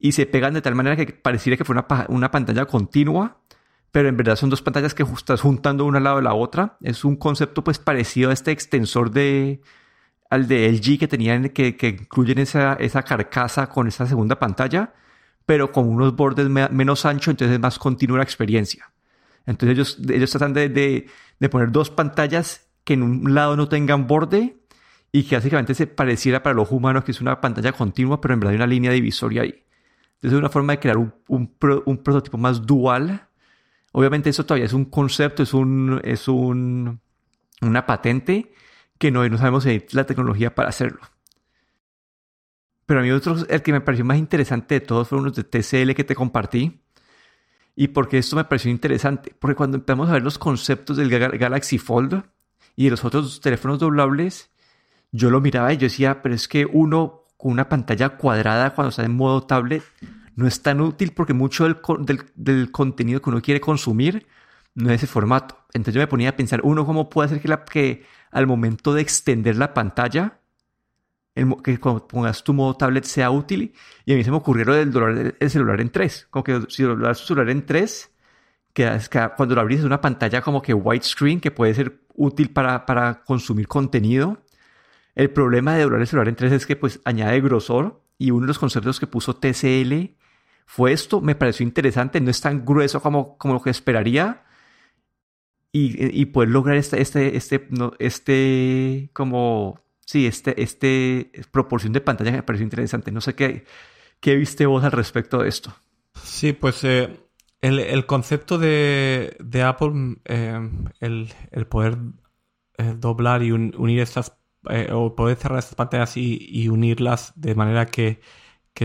y 0.00 0.12
se 0.12 0.26
pegan 0.26 0.54
de 0.54 0.62
tal 0.62 0.74
manera 0.74 0.96
que 0.96 1.12
pareciera 1.12 1.56
que 1.56 1.64
fue 1.64 1.74
una, 1.74 2.06
una 2.08 2.30
pantalla 2.30 2.66
continua, 2.66 3.38
pero 3.90 4.08
en 4.08 4.16
verdad 4.16 4.36
son 4.36 4.50
dos 4.50 4.62
pantallas 4.62 4.94
que 4.94 5.02
estás 5.02 5.40
juntando 5.40 5.84
una 5.84 5.98
al 5.98 6.04
lado 6.04 6.16
de 6.16 6.22
la 6.22 6.34
otra. 6.34 6.76
Es 6.80 7.04
un 7.04 7.16
concepto 7.16 7.64
pues 7.64 7.78
parecido 7.78 8.30
a 8.30 8.32
este 8.32 8.52
extensor 8.52 9.10
de 9.10 9.60
al 10.30 10.46
de 10.46 10.68
LG 10.70 10.98
que 10.98 11.08
tenían 11.08 11.48
que, 11.50 11.76
que 11.76 11.88
incluyen 11.88 12.38
esa, 12.38 12.74
esa 12.74 13.02
carcasa 13.02 13.68
con 13.68 13.88
esa 13.88 14.06
segunda 14.06 14.38
pantalla, 14.38 14.92
pero 15.46 15.72
con 15.72 15.88
unos 15.88 16.14
bordes 16.14 16.48
menos 16.48 17.06
anchos, 17.06 17.32
entonces 17.32 17.54
es 17.54 17.60
más 17.60 17.78
continua 17.78 18.18
la 18.18 18.24
experiencia. 18.24 18.92
Entonces 19.46 19.74
ellos, 19.74 19.98
ellos 20.10 20.30
tratan 20.30 20.52
de, 20.52 20.68
de, 20.68 21.06
de 21.38 21.48
poner 21.48 21.72
dos 21.72 21.90
pantallas 21.90 22.68
que 22.84 22.94
en 22.94 23.02
un 23.02 23.34
lado 23.34 23.56
no 23.56 23.68
tengan 23.68 24.06
borde 24.06 24.57
y 25.12 25.24
que 25.24 25.36
básicamente 25.36 25.74
se 25.74 25.86
pareciera 25.86 26.42
para 26.42 26.54
los 26.54 26.70
humanos 26.70 27.04
que 27.04 27.12
es 27.12 27.20
una 27.20 27.40
pantalla 27.40 27.72
continua, 27.72 28.20
pero 28.20 28.34
en 28.34 28.40
verdad 28.40 28.52
hay 28.52 28.56
una 28.56 28.66
línea 28.66 28.92
divisoria 28.92 29.42
ahí. 29.42 29.64
Entonces 30.14 30.32
es 30.32 30.38
una 30.38 30.50
forma 30.50 30.74
de 30.74 30.80
crear 30.80 30.98
un, 30.98 31.14
un, 31.28 31.56
un, 31.86 31.98
prototipo 31.98 32.38
más 32.38 32.66
dual. 32.66 33.28
Obviamente 33.92 34.30
eso 34.30 34.44
todavía 34.44 34.66
es 34.66 34.72
un 34.72 34.86
concepto, 34.86 35.42
es, 35.42 35.54
un, 35.54 36.00
es 36.04 36.28
un, 36.28 37.00
una 37.62 37.86
patente 37.86 38.52
que 38.98 39.10
no, 39.10 39.26
no 39.28 39.38
sabemos 39.38 39.62
si 39.62 39.70
hay 39.70 39.86
la 39.92 40.04
tecnología 40.04 40.54
para 40.54 40.68
hacerlo. 40.68 41.00
Pero 42.84 43.00
a 43.00 43.02
mí 43.02 43.10
otro, 43.10 43.36
el 43.48 43.62
que 43.62 43.72
me 43.72 43.80
pareció 43.80 44.04
más 44.04 44.18
interesante 44.18 44.76
de 44.76 44.80
todos 44.80 45.08
fueron 45.08 45.26
los 45.26 45.34
de 45.34 45.44
TCL 45.44 45.94
que 45.94 46.04
te 46.04 46.14
compartí. 46.14 46.80
Y 47.76 47.88
porque 47.88 48.18
esto 48.18 48.34
me 48.34 48.44
pareció 48.44 48.72
interesante, 48.72 49.36
porque 49.38 49.54
cuando 49.54 49.76
empezamos 49.76 50.08
a 50.08 50.14
ver 50.14 50.22
los 50.22 50.36
conceptos 50.36 50.96
del 50.96 51.10
Galaxy 51.10 51.78
Fold 51.78 52.24
y 52.74 52.84
de 52.84 52.90
los 52.90 53.04
otros 53.04 53.40
teléfonos 53.40 53.78
doblables, 53.78 54.50
yo 55.12 55.30
lo 55.30 55.40
miraba 55.40 55.72
y 55.72 55.76
yo 55.76 55.86
decía, 55.86 56.22
pero 56.22 56.34
es 56.34 56.48
que 56.48 56.66
uno 56.66 57.24
con 57.36 57.52
una 57.52 57.68
pantalla 57.68 58.10
cuadrada 58.10 58.74
cuando 58.74 58.90
está 58.90 59.04
en 59.04 59.14
modo 59.14 59.44
tablet 59.44 59.82
no 60.34 60.46
es 60.46 60.62
tan 60.62 60.80
útil 60.80 61.12
porque 61.12 61.34
mucho 61.34 61.64
del, 61.64 61.78
del, 62.34 62.70
contenido 62.70 63.20
que 63.22 63.30
uno 63.30 63.40
quiere 63.40 63.60
consumir 63.60 64.26
no 64.74 64.90
es 64.90 64.96
ese 64.96 65.06
formato. 65.06 65.58
Entonces 65.72 65.94
yo 65.94 66.00
me 66.00 66.06
ponía 66.06 66.30
a 66.30 66.36
pensar, 66.36 66.60
uno, 66.62 66.86
¿cómo 66.86 67.10
puede 67.10 67.26
hacer 67.26 67.64
que, 67.64 68.04
al 68.30 68.46
momento 68.46 68.94
de 68.94 69.02
extender 69.02 69.56
la 69.56 69.74
pantalla, 69.74 70.40
el, 71.34 71.56
que 71.62 71.78
cuando 71.78 72.06
pongas 72.06 72.44
tu 72.44 72.54
modo 72.54 72.74
tablet 72.74 73.04
sea 73.04 73.30
útil? 73.30 73.74
Y 74.04 74.12
a 74.12 74.16
mí 74.16 74.22
se 74.22 74.30
me 74.30 74.36
ocurrió 74.36 74.64
lo 74.64 74.86
doblar 74.86 75.34
el 75.38 75.50
celular 75.50 75.80
en 75.80 75.90
tres. 75.90 76.28
Como 76.30 76.44
que 76.44 76.62
si 76.68 76.84
doblas 76.84 77.18
tu 77.18 77.26
celular 77.26 77.50
en 77.50 77.66
tres, 77.66 78.12
que, 78.72 78.88
cuando 79.36 79.56
lo 79.56 79.60
abrís 79.60 79.80
es 79.80 79.84
una 79.84 80.00
pantalla 80.00 80.40
como 80.40 80.62
que 80.62 80.74
widescreen 80.74 81.40
que 81.40 81.50
puede 81.50 81.74
ser 81.74 82.00
útil 82.14 82.52
para, 82.52 82.86
para 82.86 83.24
consumir 83.24 83.66
contenido 83.66 84.38
el 85.18 85.30
problema 85.30 85.74
de 85.74 85.82
doblar 85.82 86.00
el 86.00 86.06
celular 86.06 86.28
en 86.28 86.36
tres 86.36 86.52
es 86.52 86.64
que 86.64 86.76
pues 86.76 87.00
añade 87.04 87.40
grosor 87.40 88.00
y 88.18 88.30
uno 88.30 88.42
de 88.42 88.46
los 88.46 88.58
conceptos 88.60 89.00
que 89.00 89.08
puso 89.08 89.34
TCL 89.34 90.14
fue 90.64 90.92
esto. 90.92 91.20
Me 91.20 91.34
pareció 91.34 91.64
interesante, 91.64 92.20
no 92.20 92.30
es 92.30 92.40
tan 92.40 92.64
grueso 92.64 93.02
como, 93.02 93.36
como 93.36 93.54
lo 93.54 93.60
que 93.60 93.70
esperaría. 93.70 94.44
Y, 95.72 96.20
y 96.20 96.26
poder 96.26 96.50
lograr 96.50 96.76
este, 96.76 97.02
este, 97.02 97.36
este, 97.36 97.66
no, 97.70 97.92
este, 97.98 99.10
como, 99.12 99.80
sí, 100.06 100.26
este, 100.26 100.62
este 100.62 101.32
proporción 101.50 101.92
de 101.92 102.00
pantalla 102.00 102.30
me 102.30 102.44
pareció 102.44 102.62
interesante. 102.62 103.10
No 103.10 103.20
sé 103.20 103.34
qué, 103.34 103.64
qué 104.20 104.36
viste 104.36 104.66
vos 104.66 104.84
al 104.84 104.92
respecto 104.92 105.42
de 105.42 105.48
esto. 105.48 105.74
Sí, 106.22 106.52
pues 106.52 106.84
eh, 106.84 107.20
el, 107.60 108.06
concepto 108.06 108.56
de, 108.56 109.36
de 109.40 109.62
Apple, 109.62 110.18
eh, 110.26 110.70
el, 111.00 111.32
el, 111.50 111.66
poder 111.66 111.98
eh, 112.78 112.94
doblar 112.96 113.42
y 113.42 113.50
unir 113.50 114.00
estas 114.00 114.37
eh, 114.70 114.90
o 114.92 115.14
poder 115.14 115.36
cerrar 115.36 115.58
estas 115.58 115.74
pantallas 115.74 116.16
y, 116.16 116.68
unirlas 116.68 117.32
de 117.36 117.54
manera 117.54 117.86
que, 117.86 118.20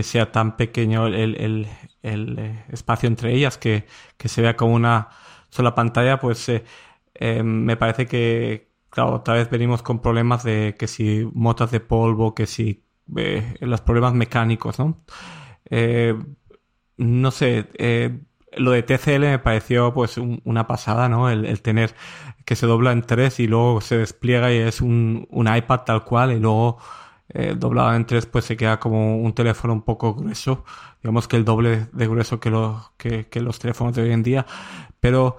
sea 0.02 0.32
tan 0.32 0.56
pequeño 0.56 1.06
el, 1.06 1.68
eh, 2.02 2.64
espacio 2.70 3.08
entre 3.08 3.32
ellas, 3.34 3.58
que, 3.58 3.86
se 4.24 4.42
vea 4.42 4.56
como 4.56 4.74
una 4.74 5.08
sola 5.50 5.74
pantalla, 5.74 6.18
pues 6.18 6.48
eh, 6.48 7.42
me 7.42 7.76
parece 7.76 8.06
que, 8.06 8.70
claro, 8.90 9.14
otra 9.14 9.34
vez 9.34 9.50
venimos 9.50 9.82
con 9.82 10.00
problemas 10.00 10.42
de 10.44 10.74
que 10.78 10.86
si 10.88 11.28
motas 11.32 11.70
de 11.70 11.80
polvo, 11.80 12.34
que 12.34 12.46
si 12.46 12.84
los 13.60 13.80
problemas 13.82 14.14
mecánicos, 14.14 14.78
¿no? 14.78 15.04
no 16.96 17.30
sé, 17.30 17.68
lo 18.56 18.72
de 18.72 18.82
TCL 18.82 19.20
me 19.20 19.38
pareció 19.38 19.92
pues 19.94 20.18
una 20.18 20.66
pasada, 20.66 21.08
¿no? 21.08 21.30
El, 21.30 21.60
tener 21.62 21.94
que 22.44 22.56
se 22.56 22.66
dobla 22.66 22.92
en 22.92 23.02
tres 23.02 23.40
y 23.40 23.46
luego 23.46 23.80
se 23.80 23.98
despliega 23.98 24.52
y 24.52 24.58
es 24.58 24.80
un, 24.80 25.28
iPad 25.30 25.80
tal 25.80 26.04
cual 26.04 26.32
y 26.32 26.40
luego 26.40 26.78
eh, 27.28 27.54
doblado 27.56 27.94
en 27.94 28.06
tres 28.06 28.26
pues 28.26 28.44
se 28.44 28.56
queda 28.56 28.78
como 28.78 29.18
un 29.18 29.34
teléfono 29.34 29.72
un 29.72 29.82
poco 29.82 30.14
grueso, 30.14 30.64
digamos 31.02 31.28
que 31.28 31.36
el 31.36 31.44
doble 31.44 31.86
de 31.92 32.06
grueso 32.06 32.40
que, 32.40 33.26
que, 33.30 33.40
los 33.40 33.58
teléfonos 33.58 33.94
de 33.94 34.02
hoy 34.02 34.12
en 34.12 34.22
día, 34.22 34.46
pero 35.00 35.38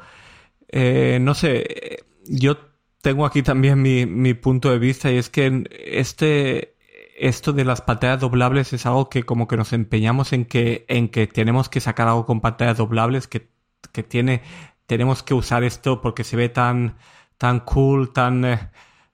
eh, 0.67 1.19
no 1.21 1.34
sé, 1.34 2.06
yo 2.28 2.58
tengo 3.01 3.25
aquí 3.25 3.43
también 3.43 3.82
mi, 3.82 4.06
mi 4.06 4.34
punto 4.34 4.71
de 4.71 4.80
vista 4.80 5.12
y 5.12 5.17
es 5.17 5.30
que 5.30 5.63
este 5.69 6.75
esto 7.15 7.54
de 7.54 7.65
las 7.65 7.82
pantallas 7.82 8.19
doblables 8.19 8.73
es 8.73 8.86
algo 8.86 9.10
que 9.10 9.23
como 9.23 9.47
que 9.47 9.58
nos 9.58 9.73
empeñamos 9.73 10.34
en 10.34 10.45
que, 10.45 10.86
en 10.89 11.10
que 11.10 11.28
tenemos 11.28 11.69
que 11.69 11.82
sacar 11.82 12.08
algo 12.08 12.25
con 12.25 12.41
pantallas 12.41 12.78
doblables, 12.78 13.28
que, 13.28 13.49
que 13.91 14.04
tiene, 14.04 14.41
tenemos 14.86 15.23
que 15.23 15.34
usar 15.34 15.63
esto 15.63 16.01
porque 16.01 16.23
se 16.23 16.36
ve 16.36 16.49
tan, 16.49 16.97
tan 17.38 17.62
cool, 17.62 18.13
tan, 18.13 18.45
eh, 18.45 18.71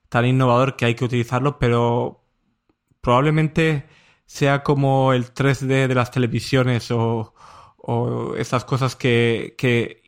tan 0.09 0.25
innovador 0.25 0.75
que 0.75 0.85
hay 0.85 0.95
que 0.95 1.05
utilizarlo, 1.05 1.59
pero 1.59 2.25
probablemente 3.01 3.87
sea 4.25 4.63
como 4.63 5.13
el 5.13 5.33
3D 5.33 5.87
de 5.87 5.95
las 5.95 6.11
televisiones 6.11 6.91
o, 6.91 7.33
o 7.77 8.35
esas 8.35 8.65
cosas 8.65 8.95
que, 8.95 9.55
que 9.57 10.03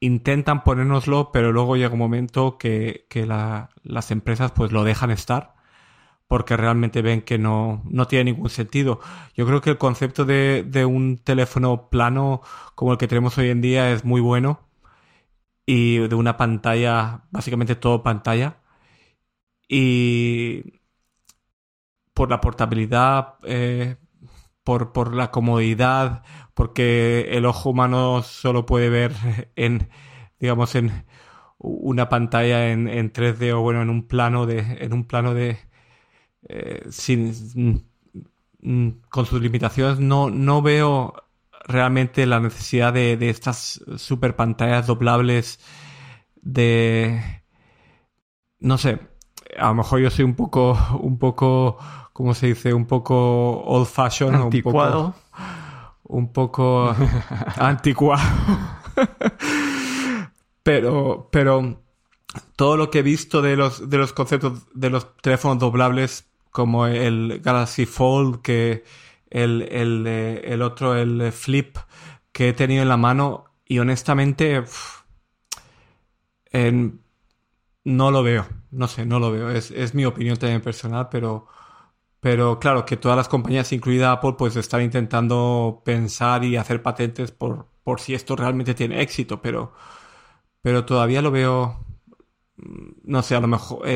intentan 0.00 0.64
ponérnoslo, 0.64 1.32
pero 1.32 1.52
luego 1.52 1.76
llega 1.76 1.92
un 1.92 1.98
momento 1.98 2.58
que, 2.58 3.06
que 3.10 3.26
la, 3.26 3.70
las 3.82 4.10
empresas 4.10 4.52
pues 4.52 4.72
lo 4.72 4.84
dejan 4.84 5.10
estar 5.10 5.55
porque 6.28 6.56
realmente 6.56 7.02
ven 7.02 7.22
que 7.22 7.38
no, 7.38 7.82
no 7.88 8.06
tiene 8.06 8.32
ningún 8.32 8.50
sentido. 8.50 9.00
Yo 9.34 9.46
creo 9.46 9.60
que 9.60 9.70
el 9.70 9.78
concepto 9.78 10.24
de, 10.24 10.64
de, 10.66 10.84
un 10.84 11.18
teléfono 11.18 11.88
plano 11.90 12.42
como 12.74 12.92
el 12.92 12.98
que 12.98 13.08
tenemos 13.08 13.38
hoy 13.38 13.50
en 13.50 13.60
día 13.60 13.92
es 13.92 14.04
muy 14.04 14.20
bueno 14.20 14.60
y 15.66 15.98
de 16.08 16.14
una 16.14 16.36
pantalla, 16.36 17.24
básicamente 17.30 17.76
todo 17.76 18.02
pantalla. 18.02 18.58
Y 19.68 20.80
por 22.14 22.30
la 22.30 22.40
portabilidad, 22.40 23.34
eh, 23.44 23.96
por, 24.64 24.92
por 24.92 25.14
la 25.14 25.30
comodidad, 25.30 26.24
porque 26.54 27.28
el 27.32 27.46
ojo 27.46 27.70
humano 27.70 28.22
solo 28.22 28.66
puede 28.66 28.88
ver 28.90 29.12
en, 29.56 29.90
digamos, 30.40 30.74
en 30.76 31.06
una 31.58 32.08
pantalla 32.08 32.70
en, 32.70 32.88
en 32.88 33.12
3D 33.12 33.52
o 33.54 33.60
bueno, 33.62 33.82
en 33.82 33.90
un 33.90 34.06
plano 34.08 34.46
de, 34.46 34.60
en 34.80 34.92
un 34.92 35.06
plano 35.06 35.34
de, 35.34 35.58
eh, 36.48 36.86
sin, 36.90 37.32
mm, 37.54 38.68
mm, 38.68 39.00
con 39.08 39.26
sus 39.26 39.40
limitaciones, 39.40 39.98
no, 39.98 40.30
no 40.30 40.62
veo 40.62 41.14
realmente 41.66 42.26
la 42.26 42.40
necesidad 42.40 42.92
de, 42.92 43.18
estas 43.28 43.80
super 43.96 44.36
pantallas 44.36 44.86
doblables 44.86 45.58
de 46.42 47.42
no 48.60 48.78
sé 48.78 49.00
a 49.58 49.68
lo 49.68 49.74
mejor 49.74 50.00
yo 50.00 50.10
soy 50.10 50.24
un 50.24 50.34
poco 50.34 50.78
un 51.00 51.18
poco 51.18 51.78
¿cómo 52.12 52.34
se 52.34 52.48
dice? 52.48 52.72
un 52.72 52.86
poco 52.86 53.62
old 53.64 53.86
fashion 53.86 54.34
anticuado 54.34 55.14
un 56.04 56.32
poco, 56.32 56.94
un 56.94 56.94
poco 56.94 56.96
anticuado 57.56 58.22
pero 60.62 61.28
pero 61.32 61.82
todo 62.54 62.76
lo 62.76 62.90
que 62.90 63.00
he 63.00 63.02
visto 63.02 63.42
de 63.42 63.56
los 63.56 63.90
de 63.90 63.98
los 63.98 64.12
conceptos 64.12 64.66
de 64.72 64.90
los 64.90 65.16
teléfonos 65.16 65.58
doblables 65.58 66.28
como 66.56 66.86
el 66.86 67.42
Galaxy 67.44 67.84
Fold, 67.84 68.40
que 68.40 68.82
el, 69.28 69.60
el, 69.70 70.06
eh, 70.06 70.40
el 70.46 70.62
otro, 70.62 70.96
el 70.96 71.30
Flip, 71.30 71.76
que 72.32 72.48
he 72.48 72.52
tenido 72.54 72.82
en 72.82 72.88
la 72.88 72.96
mano 72.96 73.44
y 73.66 73.78
honestamente 73.78 74.64
no 77.84 78.10
lo 78.10 78.22
veo, 78.22 78.46
no 78.70 78.88
sé, 78.88 79.04
no 79.04 79.18
lo 79.18 79.30
veo. 79.32 79.50
Es, 79.50 79.70
es, 79.70 79.94
mi 79.94 80.06
opinión 80.06 80.38
también 80.38 80.62
personal, 80.62 81.10
pero, 81.10 81.46
pero 82.20 82.58
claro, 82.58 82.86
que 82.86 82.96
todas 82.96 83.18
las 83.18 83.28
compañías, 83.28 83.70
incluida 83.72 84.12
Apple, 84.12 84.36
pues 84.38 84.56
están 84.56 84.80
intentando 84.80 85.82
pensar 85.84 86.42
y 86.42 86.56
hacer 86.56 86.82
patentes 86.82 87.32
por, 87.32 87.68
por 87.84 88.00
si 88.00 88.14
esto 88.14 88.34
realmente 88.34 88.74
tiene 88.74 89.02
éxito, 89.02 89.42
pero, 89.42 89.74
pero 90.62 90.86
todavía 90.86 91.20
lo 91.20 91.30
veo, 91.30 91.84
mm, 92.56 92.92
no 93.04 93.22
sé, 93.22 93.36
a 93.36 93.40
lo 93.40 93.48
mejor, 93.48 93.86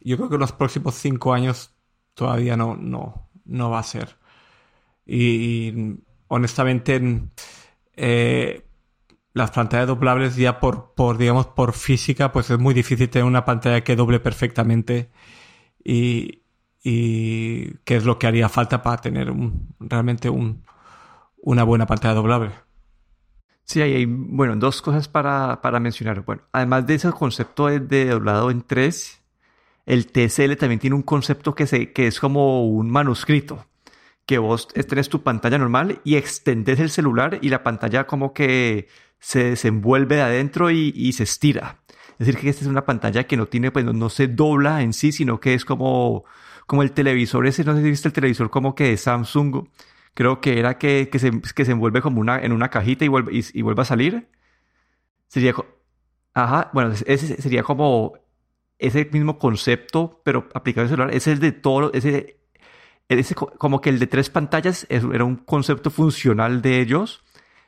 yo 0.00 0.16
creo 0.16 0.28
que 0.28 0.34
en 0.34 0.40
los 0.40 0.52
próximos 0.52 0.96
cinco 0.96 1.32
años 1.34 1.76
todavía 2.20 2.54
no, 2.54 2.76
no, 2.76 3.30
no 3.46 3.70
va 3.70 3.78
a 3.78 3.82
ser. 3.82 4.18
Y, 5.06 5.96
honestamente, 6.28 7.00
eh, 7.96 8.62
las 9.32 9.50
pantallas 9.52 9.86
doblables 9.86 10.36
ya 10.36 10.60
por, 10.60 10.92
por, 10.92 11.16
digamos, 11.16 11.46
por 11.46 11.72
física, 11.72 12.30
pues 12.30 12.50
es 12.50 12.58
muy 12.58 12.74
difícil 12.74 13.08
tener 13.08 13.24
una 13.24 13.46
pantalla 13.46 13.82
que 13.82 13.96
doble 13.96 14.20
perfectamente 14.20 15.10
y, 15.82 16.42
y 16.84 17.70
qué 17.84 17.96
es 17.96 18.04
lo 18.04 18.18
que 18.18 18.26
haría 18.26 18.50
falta 18.50 18.82
para 18.82 19.00
tener 19.00 19.32
realmente 19.78 20.28
un, 20.28 20.62
una 21.38 21.64
buena 21.64 21.86
pantalla 21.86 22.12
doblable. 22.12 22.50
Sí, 23.64 23.80
hay, 23.80 24.04
bueno, 24.04 24.56
dos 24.56 24.82
cosas 24.82 25.08
para, 25.08 25.62
para 25.62 25.80
mencionar. 25.80 26.22
Bueno, 26.22 26.42
además 26.52 26.86
de 26.86 26.96
ese 26.96 27.10
concepto 27.12 27.68
de 27.68 28.06
doblado 28.10 28.50
en 28.50 28.60
tres, 28.60 29.19
el 29.90 30.06
TSL 30.06 30.56
también 30.56 30.78
tiene 30.78 30.94
un 30.94 31.02
concepto 31.02 31.52
que, 31.56 31.92
que 31.92 32.06
es 32.06 32.20
como 32.20 32.64
un 32.64 32.88
manuscrito 32.90 33.66
que 34.24 34.38
vos 34.38 34.68
tenés 34.68 35.08
tu 35.08 35.24
pantalla 35.24 35.58
normal 35.58 36.00
y 36.04 36.14
extendés 36.14 36.78
el 36.78 36.90
celular 36.90 37.40
y 37.42 37.48
la 37.48 37.64
pantalla 37.64 38.06
como 38.06 38.32
que 38.32 38.86
se 39.18 39.42
desenvuelve 39.50 40.14
de 40.14 40.22
adentro 40.22 40.70
y, 40.70 41.12
se 41.12 41.24
estira. 41.24 41.80
Es 42.20 42.28
decir, 42.28 42.36
que 42.38 42.48
esta 42.48 42.62
es 42.62 42.68
una 42.68 42.86
pantalla 42.86 43.24
que 43.24 43.36
no 43.36 43.46
tiene, 43.46 43.72
pues 43.72 43.84
no, 43.84 44.08
se 44.10 44.28
dobla 44.28 44.82
en 44.82 44.92
sí, 44.92 45.10
sino 45.10 45.40
que 45.40 45.54
es 45.54 45.64
como, 45.64 46.24
como 46.68 46.84
el 46.84 46.92
televisor 46.92 47.48
ese, 47.48 47.64
no 47.64 47.74
sé 47.74 47.82
si 47.82 47.90
viste 47.90 48.06
el 48.06 48.14
televisor 48.14 48.48
como 48.48 48.76
que 48.76 48.84
de 48.84 48.96
Samsung, 48.96 49.66
creo 50.14 50.40
que 50.40 50.60
era 50.60 50.78
que, 50.78 51.10
que 51.10 51.18
se 51.64 51.72
envuelve 51.72 52.00
como 52.00 52.20
una, 52.20 52.38
en 52.38 52.52
una 52.52 52.70
cajita 52.70 53.04
y 53.04 53.08
vuelve, 53.08 53.32
y, 53.52 53.62
vuelve 53.62 53.82
a 53.82 53.86
salir. 53.86 54.28
Sería, 55.26 55.52
ajá, 56.32 56.70
bueno, 56.72 56.92
ese 56.92 57.42
sería 57.42 57.64
como 57.64 58.29
ese 58.80 59.08
mismo 59.12 59.38
concepto, 59.38 60.20
pero 60.24 60.48
aplicado 60.54 60.86
en 60.86 60.90
celular. 60.90 61.14
Ese 61.14 61.32
es 61.32 61.40
de 61.40 61.52
todo, 61.52 61.92
ese 61.92 62.40
como 63.58 63.80
que 63.80 63.90
el 63.90 63.98
de 63.98 64.06
tres 64.06 64.30
pantallas 64.30 64.86
era 64.88 65.24
un 65.24 65.36
concepto 65.36 65.90
funcional 65.90 66.62
de 66.62 66.80
ellos. 66.80 67.24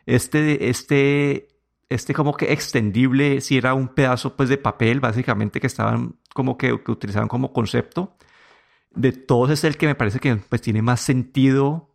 Este, 0.07 0.68
este, 0.68 1.48
este 1.88 2.14
como 2.14 2.35
que 2.37 2.53
extendible, 2.53 3.40
si 3.40 3.57
era 3.57 3.75
un 3.75 3.88
pedazo 3.88 4.37
pues 4.37 4.48
de 4.48 4.57
papel, 4.57 5.01
básicamente 5.01 5.61
que 5.61 5.66
estaban 5.66 6.16
como 6.33 6.57
que, 6.57 6.81
que 6.83 6.92
utilizaban 6.92 7.29
como 7.29 7.53
concepto. 7.53 8.16
De 8.94 9.12
todos 9.12 9.51
es 9.51 9.64
el 9.64 9.77
que 9.77 9.87
me 9.87 9.94
parece 9.94 10.20
que 10.20 10.37
pues 10.37 10.62
tiene 10.62 10.83
más 10.83 11.01
sentido, 11.01 11.94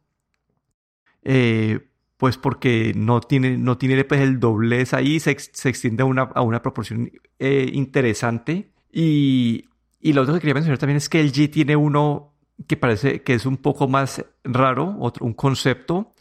eh, 1.23 1.88
pues 2.17 2.38
porque 2.38 2.93
no 2.95 3.21
tiene, 3.21 3.58
no 3.58 3.77
tiene 3.77 4.03
pues 4.03 4.21
el 4.21 4.39
doblez 4.39 4.93
ahí, 4.93 5.19
se, 5.19 5.38
se 5.39 5.69
extiende 5.69 6.03
a 6.03 6.06
una, 6.06 6.23
a 6.23 6.41
una 6.41 6.62
proporción 6.62 7.12
eh, 7.39 7.69
interesante. 7.71 8.71
Y, 8.91 9.65
y 10.00 10.13
lo 10.13 10.21
otro 10.21 10.34
que 10.36 10.41
quería 10.41 10.54
mencionar 10.54 10.78
también 10.78 10.97
es 10.97 11.10
que 11.10 11.19
el 11.19 11.32
G 11.32 11.52
tiene 11.52 11.76
uno 11.76 12.34
que 12.65 12.78
parece 12.78 13.21
que 13.21 13.34
es 13.34 13.45
un 13.45 13.58
poco 13.58 13.88
más 13.88 14.26
raro, 14.43 14.95
otro, 15.00 15.26
un 15.26 15.34
concepto, 15.34 16.13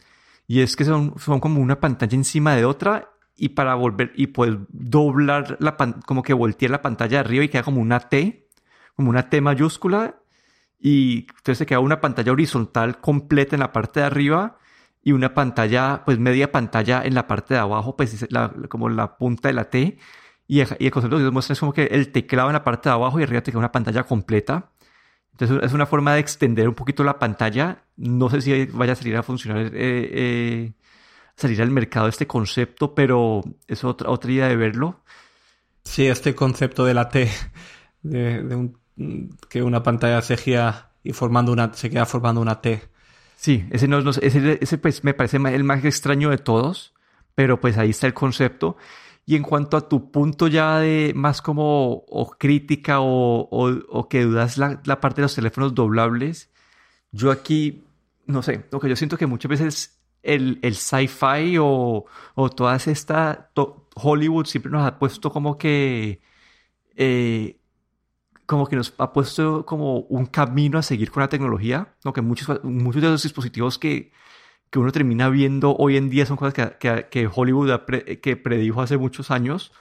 y 0.45 0.61
es 0.61 0.75
que 0.75 0.85
son, 0.85 1.15
son 1.17 1.39
como 1.39 1.61
una 1.61 1.79
pantalla 1.79 2.15
encima 2.15 2.55
de 2.55 2.65
otra 2.65 3.11
y 3.35 3.49
para 3.49 3.75
volver 3.75 4.13
y 4.15 4.27
pues 4.27 4.51
doblar 4.69 5.57
la 5.59 5.75
como 6.05 6.23
que 6.23 6.33
voltear 6.33 6.71
la 6.71 6.81
pantalla 6.81 7.17
de 7.17 7.25
arriba 7.25 7.43
y 7.43 7.49
queda 7.49 7.63
como 7.63 7.81
una 7.81 7.99
T, 7.99 8.47
como 8.95 9.09
una 9.09 9.29
T 9.29 9.41
mayúscula 9.41 10.19
y 10.79 11.27
entonces 11.29 11.59
se 11.59 11.65
queda 11.65 11.79
una 11.79 12.01
pantalla 12.01 12.31
horizontal 12.31 12.99
completa 12.99 13.55
en 13.55 13.59
la 13.61 13.71
parte 13.71 13.99
de 13.99 14.05
arriba 14.05 14.57
y 15.03 15.11
una 15.11 15.33
pantalla, 15.33 16.03
pues 16.05 16.19
media 16.19 16.51
pantalla 16.51 17.03
en 17.03 17.13
la 17.13 17.27
parte 17.27 17.53
de 17.53 17.59
abajo, 17.59 17.95
pues 17.95 18.27
como 18.69 18.89
la 18.89 19.17
punta 19.17 19.49
de 19.49 19.53
la 19.53 19.69
T 19.69 19.97
y, 20.47 20.59
y 20.59 20.85
el 20.85 20.91
concepto 20.91 21.17
que 21.17 21.31
muestra 21.31 21.53
es 21.53 21.59
como 21.59 21.73
que 21.73 21.85
el 21.85 22.11
teclado 22.11 22.49
en 22.49 22.53
la 22.53 22.63
parte 22.63 22.89
de 22.89 22.93
abajo 22.93 23.19
y 23.19 23.23
arriba 23.23 23.41
te 23.41 23.51
queda 23.51 23.59
una 23.59 23.71
pantalla 23.71 24.03
completa 24.03 24.71
entonces 25.39 25.67
es 25.67 25.73
una 25.73 25.85
forma 25.85 26.15
de 26.15 26.19
extender 26.19 26.67
un 26.67 26.73
poquito 26.73 27.03
la 27.03 27.19
pantalla. 27.19 27.83
No 27.95 28.27
sé 28.29 28.41
si 28.41 28.65
vaya 28.65 28.93
a 28.93 28.95
salir 28.95 29.15
a 29.17 29.21
funcionar, 29.21 29.67
eh, 29.67 29.71
eh, 29.75 30.73
salir 31.35 31.61
al 31.61 31.69
mercado 31.69 32.07
este 32.07 32.25
concepto, 32.25 32.95
pero 32.95 33.43
es 33.67 33.83
otra, 33.83 34.09
otra 34.09 34.31
idea 34.31 34.47
de 34.47 34.55
verlo. 34.55 35.03
Sí, 35.83 36.07
este 36.07 36.33
concepto 36.33 36.85
de 36.85 36.95
la 36.95 37.09
T, 37.09 37.29
de, 38.01 38.71
que 39.47 39.61
una 39.61 39.83
pantalla 39.83 40.23
se 40.23 40.37
gira 40.37 40.89
y 41.03 41.13
formando 41.13 41.51
una, 41.51 41.71
se 41.75 41.91
queda 41.91 42.07
formando 42.07 42.41
una 42.41 42.59
T. 42.59 42.81
Sí, 43.35 43.63
ese, 43.69 43.87
no, 43.87 43.99
ese, 43.99 44.57
ese 44.59 44.77
pues 44.79 45.03
me 45.03 45.13
parece 45.13 45.37
el 45.37 45.63
más 45.63 45.85
extraño 45.85 46.31
de 46.31 46.39
todos, 46.39 46.95
pero 47.35 47.61
pues 47.61 47.77
ahí 47.77 47.91
está 47.91 48.07
el 48.07 48.15
concepto. 48.15 48.75
Y 49.29 49.35
en 49.35 49.43
cuanto 49.43 49.75
a 49.75 49.89
tu 49.89 50.09
punto 50.09 50.47
ya 50.47 50.79
de 50.79 51.11
más 51.13 51.41
como 51.41 52.05
o 52.07 52.29
crítica 52.39 52.99
o, 53.01 54.07
que 54.09 54.23
dudas 54.23 54.57
la, 54.57 55.01
parte 55.01 55.17
de 55.17 55.23
los 55.23 55.35
teléfonos 55.35 55.75
doblables, 55.75 56.49
yo 57.11 57.29
aquí, 57.31 57.83
no 58.25 58.41
sé, 58.41 58.65
lo 58.71 58.79
que 58.79 58.87
yo 58.87 58.95
siento 58.95 59.17
que 59.17 59.27
muchas 59.27 59.49
veces 59.49 59.99
el, 60.23 60.59
el 60.61 60.75
sci-fi 60.75 61.57
o, 61.59 62.05
o 62.35 62.49
todas 62.49 62.87
estas, 62.87 63.39
Hollywood 63.95 64.45
siempre 64.45 64.71
nos 64.71 64.87
ha 64.87 64.97
puesto 64.97 65.29
como 65.29 65.57
que, 65.57 66.21
eh, 66.95 67.59
como 68.45 68.65
que 68.67 68.77
nos 68.77 68.93
ha 68.97 69.11
puesto 69.11 69.65
como 69.65 69.99
un 70.03 70.25
camino 70.27 70.79
a 70.79 70.83
seguir 70.83 71.11
con 71.11 71.19
la 71.19 71.27
tecnología, 71.27 71.95
¿no? 72.05 72.13
que 72.13 72.21
muchos, 72.21 72.63
muchos 72.63 73.01
de 73.01 73.09
los 73.09 73.23
dispositivos 73.23 73.77
que 73.77 74.13
que 74.69 74.79
uno 74.79 74.91
termina 74.91 75.29
viendo 75.29 75.75
hoy 75.75 75.97
en 75.97 76.09
día 76.09 76.25
son 76.25 76.37
cosas 76.37 76.53
que, 76.53 77.07
que, 77.09 77.29
Hollywood 77.33 77.81
que 78.21 78.37
predijo 78.37 78.81
hace 78.81 78.97
muchos 78.97 79.31
años. 79.31 79.71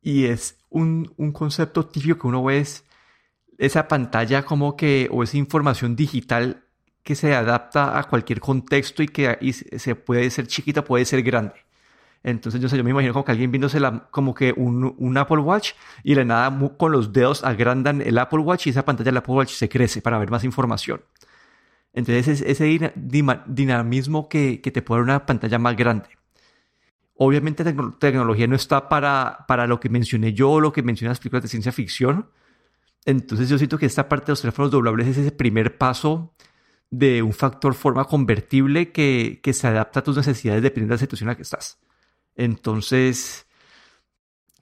Y 0.00 0.26
es 0.26 0.58
un, 0.68 1.12
un, 1.16 1.32
concepto 1.32 1.86
típico 1.86 2.18
que 2.18 2.26
uno 2.26 2.44
ve 2.44 2.58
es 2.58 2.84
esa 3.58 3.88
pantalla 3.88 4.44
como 4.44 4.76
que, 4.76 5.08
o 5.10 5.22
esa 5.22 5.36
información 5.36 5.96
digital 5.96 6.64
que 7.02 7.14
se 7.14 7.34
adapta 7.34 7.98
a 7.98 8.04
cualquier 8.04 8.40
contexto 8.40 9.02
y 9.02 9.08
que 9.08 9.38
se 9.52 9.94
puede 9.94 10.30
ser 10.30 10.46
chiquita, 10.46 10.84
puede 10.84 11.04
ser 11.04 11.22
grande. 11.22 11.54
Entonces, 12.22 12.60
yo, 12.60 12.70
sé, 12.70 12.78
yo 12.78 12.84
me 12.84 12.90
imagino 12.90 13.12
como 13.12 13.26
que 13.26 13.32
alguien 13.32 13.50
viéndose 13.50 13.78
la, 13.78 14.08
como 14.10 14.34
que 14.34 14.54
un, 14.56 14.94
un, 14.96 15.18
Apple 15.18 15.40
Watch 15.40 15.72
y 16.02 16.14
de 16.14 16.24
nada 16.24 16.50
con 16.78 16.90
los 16.90 17.12
dedos 17.12 17.44
agrandan 17.44 18.00
el 18.00 18.16
Apple 18.16 18.38
Watch 18.38 18.66
y 18.66 18.70
esa 18.70 18.82
pantalla 18.82 19.10
del 19.10 19.18
Apple 19.18 19.34
Watch 19.34 19.52
se 19.52 19.68
crece 19.68 20.00
para 20.00 20.18
ver 20.18 20.30
más 20.30 20.42
información. 20.42 21.02
Entonces 21.94 22.42
ese 22.42 22.92
dinamismo 23.46 24.28
que, 24.28 24.58
te 24.58 24.82
puede 24.82 25.00
dar 25.00 25.04
una 25.04 25.26
pantalla 25.26 25.58
más 25.58 25.76
grande. 25.76 26.08
Obviamente 27.16 27.62
la 27.62 27.94
tecnología 27.98 28.48
no 28.48 28.56
está 28.56 28.88
para, 28.88 29.44
para 29.46 29.68
lo 29.68 29.78
que 29.78 29.88
mencioné 29.88 30.32
yo, 30.32 30.58
lo 30.58 30.72
que 30.72 30.82
mencioné 30.82 31.10
las 31.10 31.20
películas 31.20 31.44
de 31.44 31.48
ciencia 31.48 31.70
ficción. 31.70 32.28
Entonces 33.04 33.48
yo 33.48 33.58
siento 33.58 33.78
que 33.78 33.86
esta 33.86 34.08
parte 34.08 34.26
de 34.26 34.32
los 34.32 34.40
teléfonos 34.40 34.72
doblables 34.72 35.06
es 35.06 35.18
ese 35.18 35.30
primer 35.30 35.78
paso 35.78 36.34
de 36.90 37.22
un 37.22 37.32
factor 37.32 37.74
forma 37.74 38.04
convertible 38.04 38.90
que, 38.90 39.40
se 39.52 39.66
adapta 39.66 40.00
a 40.00 40.02
tus 40.02 40.16
necesidades 40.16 40.62
dependiendo 40.62 40.92
de 40.92 40.96
la 40.96 41.00
situación 41.00 41.28
en 41.28 41.32
la 41.32 41.36
que 41.36 41.42
estás. 41.42 41.78
Entonces, 42.34 43.46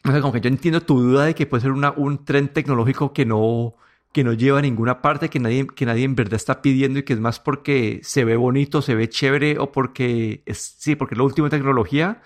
como 0.03 0.33
que 0.33 0.41
yo 0.43 0.49
entiendo 0.49 0.83
tu 0.83 1.01
duda 1.01 1.25
de 1.25 1.35
que 1.35 1.47
puede 1.47 1.63
ser 1.63 1.73
una, 1.73 1.93
un 1.93 2.25
tren 2.25 2.49
tecnológico 2.49 3.15
que 3.15 3.25
no, 3.25 3.75
que 4.13 4.25
no 4.25 4.35
lleva 4.35 4.59
a 4.59 4.63
ninguna 4.63 5.03
parte, 5.03 5.31
que 5.31 5.41
nadie, 5.41 5.67
que 5.67 5.87
nadie 5.87 6.05
en 6.05 6.15
verdad 6.15 6.35
está 6.35 6.63
pidiendo 6.63 6.99
y 6.99 7.03
que 7.03 7.15
es 7.15 7.21
más 7.21 7.41
porque 7.41 8.01
se 8.03 8.25
ve 8.25 8.37
bonito, 8.37 8.83
se 8.83 8.95
ve 8.95 9.09
chévere 9.09 9.59
o 9.59 9.73
porque 9.73 10.43
es, 10.47 10.77
sí, 10.79 10.97
porque 10.97 11.15
es 11.15 11.19
la 11.19 11.25
última 11.25 11.49
tecnología, 11.49 12.21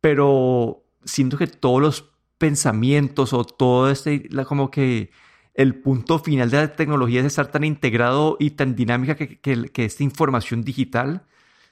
pero 0.00 0.84
siento 1.04 1.36
que 1.36 1.46
todos 1.46 1.80
los 1.80 2.10
pensamientos 2.38 3.32
o 3.32 3.44
todo 3.44 3.90
este, 3.90 4.28
como 4.46 4.70
que 4.70 5.10
el 5.54 5.76
punto 5.76 6.18
final 6.18 6.50
de 6.50 6.56
la 6.58 6.74
tecnología 6.74 7.20
es 7.20 7.26
estar 7.26 7.50
tan 7.50 7.64
integrado 7.64 8.36
y 8.40 8.52
tan 8.52 8.74
dinámica 8.74 9.14
que, 9.14 9.38
que, 9.38 9.84
esta 9.84 10.02
información 10.02 10.62
digital 10.62 11.24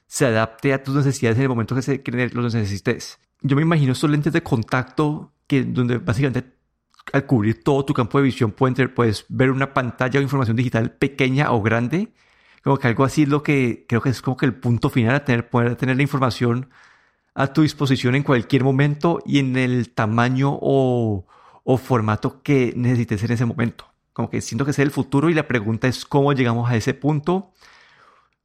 se 0.07 0.27
adapte 0.27 0.73
a 0.73 0.83
tus 0.83 0.95
necesidades 0.95 1.39
en 1.39 1.43
el 1.45 1.49
momento 1.49 1.75
que, 1.75 1.83
se, 1.83 2.03
que 2.03 2.13
los 2.33 2.55
necesites. 2.55 3.19
Yo 3.41 3.57
me 3.57 3.63
imagino 3.63 3.93
estos 3.93 4.11
lentes 4.11 4.33
de 4.33 4.43
contacto 4.43 5.33
que 5.47 5.65
donde 5.65 5.99
básicamente 5.99 6.45
al 7.13 7.27
cubrir 7.27 7.63
todo 7.63 7.85
tu 7.85 7.95
campo 7.95 8.19
de 8.19 8.25
visión 8.25 8.53
puedes, 8.53 9.27
ver 9.29 9.51
una 9.51 9.75
pantalla 9.75 10.21
o 10.21 10.23
información 10.23 10.57
digital 10.57 10.93
pequeña 10.93 11.53
o 11.53 11.63
grande. 11.63 12.13
Como 12.63 12.79
que 12.79 12.89
algo 12.89 13.05
así 13.05 13.23
es 13.23 13.29
lo 13.29 13.43
que 13.43 13.87
creo 13.89 14.01
que 14.01 14.11
es 14.11 14.23
como 14.23 14.37
que 14.37 14.47
el 14.47 14.55
punto 14.55 14.89
final 14.89 15.15
a 15.15 15.25
tener, 15.25 15.51
poder 15.51 15.77
tener 15.77 15.97
la 15.97 16.03
información 16.03 16.71
a 17.35 17.53
tu 17.53 17.63
disposición 17.63 18.15
en 18.15 18.23
cualquier 18.23 18.63
momento 18.63 19.21
y 19.27 19.39
en 19.39 19.57
el 19.57 19.91
tamaño 19.91 20.59
o, 20.61 21.27
formato 21.79 22.43
que 22.43 22.73
necesites 22.77 23.23
en 23.25 23.33
ese 23.33 23.47
momento. 23.47 23.87
Como 24.13 24.29
que 24.31 24.41
siento 24.41 24.65
que 24.65 24.73
es 24.73 24.79
el 24.79 24.91
futuro 24.91 25.31
y 25.31 25.35
la 25.35 25.49
pregunta 25.49 25.89
es 25.89 26.05
cómo 26.05 26.33
llegamos 26.33 26.71
a 26.71 26.77
ese 26.77 26.95
punto. 26.95 27.53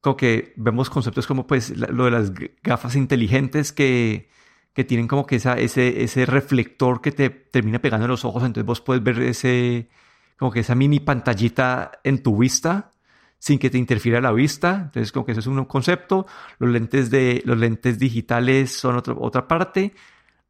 Como 0.02 0.16
que 0.16 0.54
vemos 0.56 0.90
conceptos 0.90 1.28
como 1.28 1.46
pues 1.46 1.76
lo 1.78 2.06
de 2.06 2.12
las 2.12 2.32
gafas 2.64 2.96
inteligentes 2.96 3.74
que 3.74 4.30
que 4.78 4.84
tienen 4.84 5.08
como 5.08 5.26
que 5.26 5.38
esa, 5.38 5.58
ese, 5.58 6.04
ese 6.04 6.28
reflector 6.28 7.02
que 7.02 7.12
te 7.12 7.32
termina 7.32 7.80
pegando 7.80 8.06
en 8.06 8.12
los 8.12 8.24
ojos, 8.24 8.44
entonces 8.44 8.64
vos 8.64 8.80
puedes 8.80 9.02
ver 9.02 9.20
ese, 9.24 9.90
como 10.38 10.52
que 10.52 10.60
esa 10.60 10.76
mini 10.76 11.00
pantallita 11.00 11.94
en 12.04 12.22
tu 12.22 12.38
vista 12.38 12.92
sin 13.40 13.58
que 13.58 13.72
te 13.72 13.80
interfiera 13.80 14.22
la 14.22 14.32
vista. 14.32 14.82
Entonces, 14.86 15.12
como 15.12 15.26
que 15.26 15.32
eso 15.32 15.42
es 15.42 15.48
un 15.48 15.66
concepto. 15.66 16.28
Los 16.60 16.70
lentes, 16.70 17.10
de, 17.10 17.42
los 17.44 17.58
lentes 17.58 17.98
digitales 17.98 18.72
son 18.72 18.98
otra 18.98 19.16
otra 19.18 19.48
parte. 19.48 19.96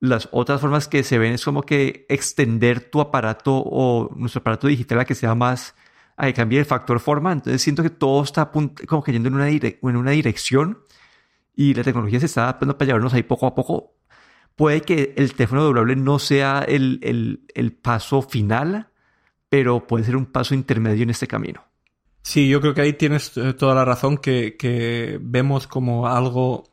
Las 0.01 0.27
otras 0.33 0.59
formas 0.59 0.89
que 0.89 1.03
se 1.03 1.17
ven 1.19 1.31
es 1.31 1.45
como 1.45 1.61
que 1.61 2.05
extender 2.09 2.81
tu 2.91 2.99
aparato 2.99 3.55
o 3.55 4.13
nuestro 4.13 4.41
aparato 4.41 4.67
digital 4.67 4.99
a 4.99 5.05
que 5.05 5.15
sea 5.15 5.35
más, 5.35 5.73
a 6.17 6.25
que 6.25 6.33
cambie 6.33 6.59
el 6.59 6.65
factor 6.65 6.99
forma. 6.99 7.31
Entonces, 7.31 7.61
siento 7.61 7.81
que 7.81 7.91
todo 7.91 8.23
está 8.23 8.51
como 8.51 9.03
que 9.05 9.13
yendo 9.13 9.29
en 9.29 9.35
una, 9.35 9.47
en 9.47 9.77
una 9.81 10.11
dirección 10.11 10.79
y 11.55 11.73
la 11.73 11.83
tecnología 11.85 12.19
se 12.19 12.25
está 12.25 12.43
adaptando 12.43 12.77
para 12.77 12.87
llevarnos 12.87 13.13
ahí 13.13 13.23
poco 13.23 13.47
a 13.47 13.55
poco 13.55 13.96
puede 14.58 14.82
que 14.82 15.13
el 15.15 15.34
teléfono 15.34 15.63
doblable 15.63 15.96
no 15.96 16.20
sea 16.20 16.65
el, 16.67 17.00
el 17.56 17.72
paso 17.72 18.22
final, 18.22 18.89
pero 19.48 19.88
puede 19.88 20.04
ser 20.04 20.17
un 20.17 20.26
paso 20.26 20.54
intermedio 20.54 21.04
en 21.04 21.12
este 21.12 21.28
camino. 21.28 21.67
Sí, 22.28 22.50
yo 22.50 22.60
creo 22.60 22.74
que 22.74 22.82
ahí 22.82 22.91
tienes 22.91 23.38
eh, 23.38 23.54
toda 23.54 23.74
la 23.74 23.86
razón, 23.86 24.17
que, 24.17 24.58
que 24.58 25.17
vemos 25.22 25.65
como 25.65 26.08
algo, 26.08 26.65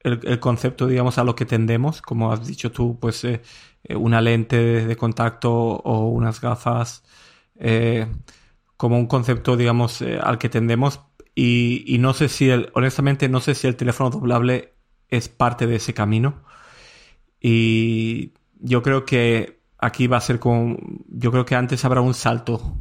el, 0.00 0.40
concepto, 0.40 0.86
digamos, 0.86 1.18
a 1.18 1.24
lo 1.24 1.34
que 1.34 1.44
tendemos, 1.44 2.00
como 2.00 2.32
has 2.32 2.46
dicho 2.46 2.72
tú, 2.72 2.98
pues 2.98 3.22
eh, 3.24 3.42
eh, 3.84 3.94
una 3.94 4.22
lente 4.22 4.56
de, 4.86 4.96
contacto 4.96 5.52
o 5.52 6.08
unas 6.08 6.40
gafas, 6.40 7.04
como 8.78 8.98
un 8.98 9.06
concepto, 9.06 9.54
digamos, 9.58 10.00
al 10.00 10.38
que 10.38 10.48
tendemos. 10.48 11.00
Y, 11.34 11.84
y, 11.86 11.98
no 11.98 12.14
sé 12.14 12.30
si, 12.30 12.48
el, 12.48 12.70
honestamente, 12.72 13.28
no 13.28 13.40
sé 13.40 13.54
si 13.54 13.66
el 13.66 13.76
teléfono 13.76 14.08
doblable 14.08 14.72
es 15.08 15.28
parte 15.28 15.66
de 15.66 15.76
ese 15.76 15.92
camino. 15.92 16.42
Y 17.42 18.32
yo 18.60 18.82
creo 18.82 19.04
que 19.04 19.60
aquí 19.78 20.06
va 20.06 20.18
a 20.18 20.20
ser 20.20 20.38
como, 20.38 20.78
yo 21.08 21.32
creo 21.32 21.44
que 21.44 21.56
antes 21.56 21.84
habrá 21.84 22.00
un 22.00 22.14
salto 22.14 22.76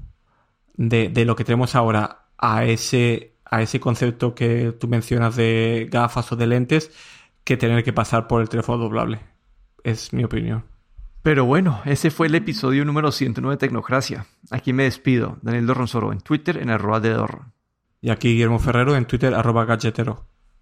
de, 0.76 1.10
de 1.10 1.26
lo 1.26 1.36
que 1.36 1.44
tenemos 1.44 1.76
ahora 1.76 2.28
a 2.38 2.66
ese, 2.66 3.34
a 3.44 3.64
ese 3.64 3.80
concepto 3.80 4.36
que 4.36 4.72
tú 4.80 4.88
mencionas 4.88 5.36
de 5.36 5.90
gafas 5.92 6.32
o 6.32 6.36
de 6.36 6.46
lentes 6.46 6.92
que 7.44 7.58
tener 7.58 7.84
que 7.84 7.92
pasar 7.92 8.28
por 8.28 8.42
el 8.42 8.50
teléfono 8.50 8.78
doblable. 8.78 9.20
Es 9.84 10.14
mi 10.14 10.24
opinión. 10.24 10.64
Pero 11.24 11.46
bueno, 11.46 11.82
ese 11.86 12.12
fue 12.12 12.28
el 12.28 12.36
episodio 12.36 12.86
número 12.86 13.12
109 13.12 13.56
de 13.56 13.60
Tecnocracia. 13.60 14.26
Aquí 14.50 14.74
me 14.74 14.84
despido. 14.84 15.38
Daniel 15.42 15.68
Dorronsoro 15.68 16.12
en 16.12 16.22
Twitter 16.22 16.58
en 16.58 16.70
arroba 16.70 17.00
de 17.00 17.12
Dorron. 17.12 17.54
Y 18.02 18.10
aquí 18.10 18.30
Guillermo 18.30 18.58
Ferrero 18.58 18.96
en 18.96 19.06
Twitter 19.06 19.34
arroba 19.34 19.66
galletero. 19.66 20.26